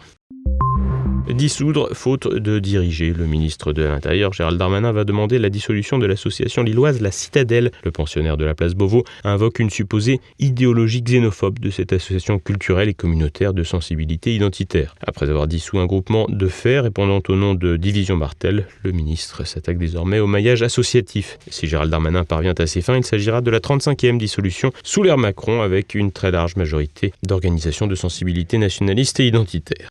Dissoudre, 1.30 1.90
faute 1.94 2.28
de 2.28 2.60
diriger. 2.60 3.14
Le 3.14 3.26
ministre 3.26 3.74
de 3.74 3.84
l'Intérieur, 3.84 4.34
Gérald 4.34 4.58
Darmanin, 4.58 4.92
va 4.92 5.06
demander 5.06 5.40
la 5.40 5.50
dissolution 5.50 5.98
de 5.98 6.06
l'association 6.06 6.64
lilloise 6.64 7.00
La 7.00 7.12
Citadelle. 7.12 7.72
Le 7.84 7.92
pensionnaire 7.92 8.38
de 8.38 8.44
la 8.44 8.54
place 8.54 8.74
Beauvau 8.74 9.04
invoque 9.24 9.60
une 9.60 9.70
supposée 9.70 10.20
idéologie 10.40 11.02
xénophobe 11.02 11.60
de 11.60 11.70
cette 11.70 11.94
association 11.94 12.38
culturelle 12.40 12.90
et 12.90 12.94
communautaire 12.94 13.54
de 13.54 13.64
sensibilité 13.64 14.36
identitaire. 14.36 14.96
Après 15.06 15.30
avoir 15.30 15.48
dissous 15.48 15.80
un 15.80 15.86
groupement 15.86 16.26
de 16.28 16.48
fer 16.48 16.84
répondant 16.84 17.22
au 17.28 17.36
nom 17.36 17.54
de 17.54 17.78
Division 17.78 18.18
Martel, 18.18 18.68
le 18.84 18.92
ministre 18.92 19.46
s'attaque 19.46 19.78
désormais 19.78 20.20
au 20.20 20.28
maillage 20.28 20.64
associatif. 20.64 21.38
Si 21.50 21.68
Gérald 21.68 21.92
Darmanin 21.92 22.26
parvient 22.26 22.56
à 22.58 22.68
ses 22.68 22.82
fins, 22.82 22.98
il 22.98 23.06
s'agira 23.06 23.42
de 23.42 23.52
la 23.52 23.60
35e 23.60 24.18
dissolution 24.18 24.72
sous 24.84 25.04
l'ère 25.04 25.18
Macron 25.18 25.62
avec 25.62 25.96
une 25.96 26.12
très 26.12 26.32
large 26.32 26.56
majorité 26.56 27.14
d'organisations 27.24 27.88
de 27.88 27.96
sensibilité 27.96 28.58
nationaliste 28.58 29.20
et 29.20 29.28
identitaire. 29.28 29.88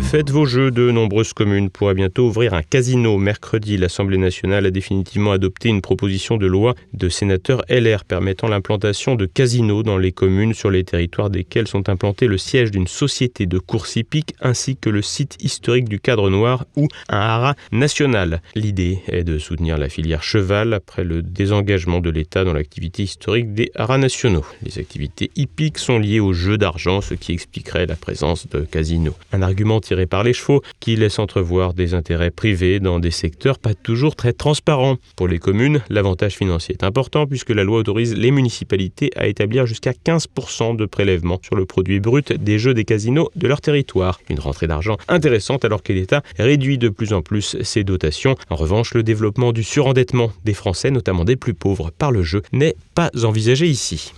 Faites 0.00 0.30
vos 0.30 0.46
jeux, 0.46 0.70
de 0.70 0.90
nombreuses 0.90 1.32
communes 1.32 1.70
pourraient 1.70 1.94
bientôt 1.94 2.28
ouvrir 2.28 2.54
un 2.54 2.62
casino. 2.62 3.18
Mercredi, 3.18 3.76
l'Assemblée 3.76 4.18
nationale 4.18 4.66
a 4.66 4.70
définitivement 4.70 5.32
adopté 5.32 5.68
une 5.68 5.82
proposition 5.82 6.36
de 6.36 6.46
loi 6.46 6.74
de 6.92 7.08
sénateurs 7.08 7.64
LR 7.68 8.04
permettant 8.04 8.46
l'implantation 8.46 9.16
de 9.16 9.26
casinos 9.26 9.82
dans 9.82 9.98
les 9.98 10.12
communes 10.12 10.54
sur 10.54 10.70
les 10.70 10.84
territoires 10.84 11.30
desquels 11.30 11.66
sont 11.66 11.88
implantés 11.88 12.28
le 12.28 12.38
siège 12.38 12.70
d'une 12.70 12.86
société 12.86 13.46
de 13.46 13.58
course 13.58 13.96
hippique 13.96 14.34
ainsi 14.40 14.76
que 14.76 14.88
le 14.88 15.02
site 15.02 15.36
historique 15.40 15.88
du 15.88 15.98
Cadre 15.98 16.30
Noir 16.30 16.64
ou 16.76 16.86
un 17.08 17.18
haras 17.18 17.54
national. 17.72 18.40
L'idée 18.54 19.00
est 19.08 19.24
de 19.24 19.38
soutenir 19.38 19.78
la 19.78 19.88
filière 19.88 20.22
cheval 20.22 20.74
après 20.74 21.02
le 21.02 21.22
désengagement 21.22 22.00
de 22.00 22.10
l'État 22.10 22.44
dans 22.44 22.52
l'activité 22.52 23.02
historique 23.02 23.52
des 23.52 23.72
haras 23.74 23.98
nationaux. 23.98 24.44
Les 24.62 24.78
activités 24.78 25.30
hippiques 25.34 25.78
sont 25.78 25.98
liées 25.98 26.20
aux 26.20 26.32
jeux 26.32 26.58
d'argent, 26.58 27.00
ce 27.00 27.14
qui 27.14 27.32
expliquerait 27.32 27.86
la 27.86 27.96
présence 27.96 28.46
de 28.48 28.60
casinos. 28.60 29.14
Un 29.32 29.42
argument 29.42 29.80
tiré 29.84 30.06
par 30.06 30.24
les 30.24 30.32
chevaux, 30.32 30.62
qui 30.80 30.96
laisse 30.96 31.18
entrevoir 31.18 31.74
des 31.74 31.94
intérêts 31.94 32.30
privés 32.30 32.80
dans 32.80 32.98
des 32.98 33.10
secteurs 33.10 33.58
pas 33.58 33.74
toujours 33.74 34.16
très 34.16 34.32
transparents. 34.32 34.96
Pour 35.16 35.28
les 35.28 35.38
communes, 35.38 35.82
l'avantage 35.90 36.34
financier 36.34 36.74
est 36.74 36.84
important 36.84 37.26
puisque 37.26 37.50
la 37.50 37.62
loi 37.62 37.78
autorise 37.78 38.16
les 38.16 38.30
municipalités 38.30 39.10
à 39.16 39.26
établir 39.28 39.66
jusqu'à 39.66 39.92
15% 39.92 40.76
de 40.76 40.86
prélèvement 40.86 41.38
sur 41.42 41.54
le 41.54 41.66
produit 41.66 42.00
brut 42.00 42.32
des 42.32 42.58
jeux 42.58 42.74
des 42.74 42.84
casinos 42.84 43.30
de 43.36 43.46
leur 43.46 43.60
territoire. 43.60 44.20
Une 44.28 44.40
rentrée 44.40 44.66
d'argent 44.66 44.96
intéressante 45.08 45.64
alors 45.64 45.82
que 45.82 45.92
l'État 45.92 46.22
réduit 46.38 46.78
de 46.78 46.88
plus 46.88 47.12
en 47.12 47.22
plus 47.22 47.56
ses 47.62 47.84
dotations. 47.84 48.36
En 48.50 48.56
revanche, 48.56 48.94
le 48.94 49.02
développement 49.02 49.52
du 49.52 49.62
surendettement 49.62 50.32
des 50.44 50.54
Français, 50.54 50.90
notamment 50.90 51.24
des 51.24 51.36
plus 51.36 51.54
pauvres, 51.54 51.90
par 51.90 52.10
le 52.10 52.22
jeu, 52.22 52.42
n'est 52.52 52.76
pas 52.94 53.10
envisagé 53.22 53.66
ici. 53.66 54.12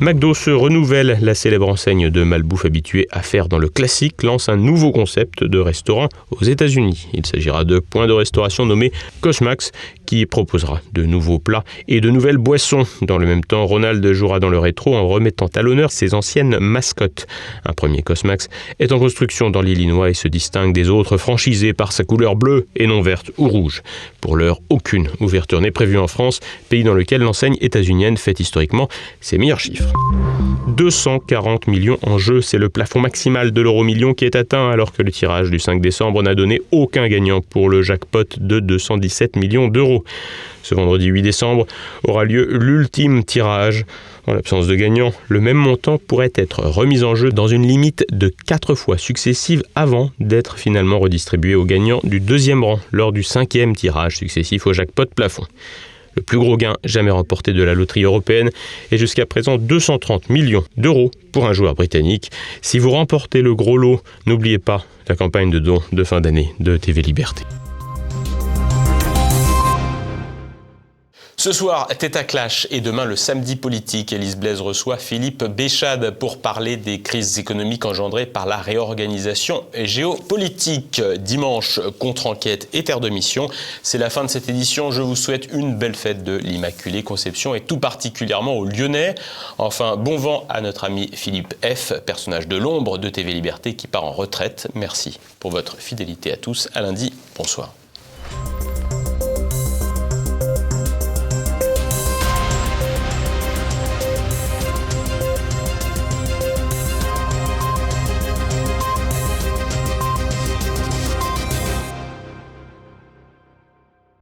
McDo 0.00 0.32
se 0.32 0.48
renouvelle. 0.50 1.18
La 1.20 1.34
célèbre 1.34 1.68
enseigne 1.68 2.08
de 2.08 2.22
malbouffe 2.22 2.64
habituée 2.64 3.06
à 3.10 3.20
faire 3.20 3.48
dans 3.48 3.58
le 3.58 3.68
classique 3.68 4.22
lance 4.22 4.48
un 4.48 4.56
nouveau 4.56 4.92
concept 4.92 5.44
de 5.44 5.58
restaurant 5.58 6.08
aux 6.30 6.42
États-Unis. 6.42 7.08
Il 7.12 7.26
s'agira 7.26 7.64
de 7.64 7.80
points 7.80 8.06
de 8.06 8.14
restauration 8.14 8.64
nommés 8.64 8.92
Cosmax 9.20 9.72
qui 10.10 10.26
proposera 10.26 10.80
de 10.92 11.04
nouveaux 11.04 11.38
plats 11.38 11.62
et 11.86 12.00
de 12.00 12.10
nouvelles 12.10 12.36
boissons. 12.36 12.84
Dans 13.00 13.16
le 13.16 13.28
même 13.28 13.44
temps, 13.44 13.64
Ronald 13.64 14.04
jouera 14.12 14.40
dans 14.40 14.48
le 14.48 14.58
rétro 14.58 14.96
en 14.96 15.06
remettant 15.06 15.46
à 15.54 15.62
l'honneur 15.62 15.92
ses 15.92 16.14
anciennes 16.14 16.58
mascottes. 16.58 17.28
Un 17.64 17.74
premier 17.74 18.02
Cosmax 18.02 18.48
est 18.80 18.90
en 18.90 18.98
construction 18.98 19.50
dans 19.50 19.62
l'Illinois 19.62 20.10
et 20.10 20.14
se 20.14 20.26
distingue 20.26 20.72
des 20.72 20.88
autres 20.88 21.16
franchisés 21.16 21.74
par 21.74 21.92
sa 21.92 22.02
couleur 22.02 22.34
bleue 22.34 22.66
et 22.74 22.88
non 22.88 23.02
verte 23.02 23.30
ou 23.38 23.46
rouge. 23.48 23.82
Pour 24.20 24.34
l'heure, 24.34 24.58
aucune 24.68 25.08
ouverture 25.20 25.60
n'est 25.60 25.70
prévue 25.70 25.98
en 25.98 26.08
France, 26.08 26.40
pays 26.68 26.82
dans 26.82 26.94
lequel 26.94 27.20
l'enseigne 27.20 27.56
états-unienne 27.60 28.16
fait 28.16 28.40
historiquement 28.40 28.88
ses 29.20 29.38
meilleurs 29.38 29.60
chiffres. 29.60 29.84
chiffre. 29.86 30.50
240 30.70 31.66
millions 31.66 31.98
en 32.02 32.18
jeu, 32.18 32.40
c'est 32.40 32.58
le 32.58 32.68
plafond 32.68 33.00
maximal 33.00 33.52
de 33.52 33.60
l'euro 33.60 33.84
million 33.84 34.14
qui 34.14 34.24
est 34.24 34.36
atteint 34.36 34.70
alors 34.70 34.92
que 34.92 35.02
le 35.02 35.12
tirage 35.12 35.50
du 35.50 35.58
5 35.58 35.80
décembre 35.80 36.22
n'a 36.22 36.34
donné 36.34 36.60
aucun 36.70 37.06
gagnant 37.08 37.40
pour 37.40 37.68
le 37.68 37.82
jackpot 37.82 38.24
de 38.38 38.60
217 38.60 39.36
millions 39.36 39.68
d'euros. 39.68 39.99
Ce 40.62 40.74
vendredi 40.74 41.06
8 41.06 41.22
décembre 41.22 41.66
aura 42.04 42.24
lieu 42.24 42.46
l'ultime 42.58 43.24
tirage. 43.24 43.84
En 44.26 44.34
l'absence 44.34 44.66
de 44.66 44.74
gagnant, 44.74 45.12
le 45.28 45.40
même 45.40 45.56
montant 45.56 45.98
pourrait 45.98 46.32
être 46.34 46.62
remis 46.62 47.02
en 47.02 47.14
jeu 47.14 47.30
dans 47.30 47.48
une 47.48 47.66
limite 47.66 48.04
de 48.12 48.32
4 48.46 48.74
fois 48.74 48.98
successive 48.98 49.62
avant 49.74 50.10
d'être 50.20 50.58
finalement 50.58 50.98
redistribué 50.98 51.54
aux 51.54 51.64
gagnants 51.64 52.00
du 52.04 52.20
deuxième 52.20 52.62
rang 52.62 52.78
lors 52.92 53.12
du 53.12 53.22
cinquième 53.22 53.74
tirage 53.74 54.18
successif 54.18 54.66
au 54.66 54.72
jackpot 54.72 55.06
plafond. 55.06 55.46
Le 56.16 56.22
plus 56.22 56.38
gros 56.38 56.56
gain 56.56 56.76
jamais 56.84 57.10
remporté 57.10 57.52
de 57.52 57.62
la 57.62 57.74
loterie 57.74 58.02
européenne 58.02 58.50
est 58.90 58.98
jusqu'à 58.98 59.26
présent 59.26 59.58
230 59.58 60.28
millions 60.28 60.64
d'euros 60.76 61.10
pour 61.32 61.46
un 61.46 61.52
joueur 61.52 61.74
britannique. 61.74 62.30
Si 62.62 62.78
vous 62.78 62.90
remportez 62.90 63.42
le 63.42 63.54
gros 63.54 63.78
lot, 63.78 64.02
n'oubliez 64.26 64.58
pas 64.58 64.84
la 65.08 65.16
campagne 65.16 65.50
de 65.50 65.58
dons 65.58 65.82
de 65.92 66.04
fin 66.04 66.20
d'année 66.20 66.52
de 66.58 66.76
TV 66.76 67.02
Liberté. 67.02 67.44
Ce 71.40 71.52
soir, 71.52 71.88
Tête 71.98 72.16
à 72.16 72.24
Clash 72.24 72.66
et 72.70 72.82
demain 72.82 73.06
le 73.06 73.16
samedi 73.16 73.56
politique. 73.56 74.12
Élise 74.12 74.36
Blaise 74.36 74.60
reçoit 74.60 74.98
Philippe 74.98 75.42
Béchade 75.42 76.10
pour 76.10 76.42
parler 76.42 76.76
des 76.76 77.00
crises 77.00 77.38
économiques 77.38 77.86
engendrées 77.86 78.26
par 78.26 78.44
la 78.44 78.58
réorganisation 78.58 79.64
géopolitique. 79.72 81.00
Dimanche, 81.16 81.80
contre-enquête 81.98 82.68
et 82.74 82.84
terre 82.84 83.00
de 83.00 83.08
mission. 83.08 83.48
C'est 83.82 83.96
la 83.96 84.10
fin 84.10 84.22
de 84.22 84.28
cette 84.28 84.50
édition. 84.50 84.90
Je 84.90 85.00
vous 85.00 85.16
souhaite 85.16 85.50
une 85.50 85.76
belle 85.76 85.94
fête 85.94 86.24
de 86.24 86.36
l'Immaculée 86.36 87.02
Conception 87.02 87.54
et 87.54 87.62
tout 87.62 87.78
particulièrement 87.78 88.58
aux 88.58 88.66
Lyonnais. 88.66 89.14
Enfin, 89.56 89.96
bon 89.96 90.18
vent 90.18 90.44
à 90.50 90.60
notre 90.60 90.84
ami 90.84 91.08
Philippe 91.14 91.54
F., 91.64 91.94
personnage 92.04 92.48
de 92.48 92.56
l'ombre 92.58 92.98
de 92.98 93.08
TV 93.08 93.32
Liberté 93.32 93.74
qui 93.76 93.86
part 93.86 94.04
en 94.04 94.12
retraite. 94.12 94.68
Merci 94.74 95.18
pour 95.38 95.52
votre 95.52 95.78
fidélité 95.78 96.34
à 96.34 96.36
tous. 96.36 96.68
À 96.74 96.82
lundi. 96.82 97.14
Bonsoir. 97.34 97.79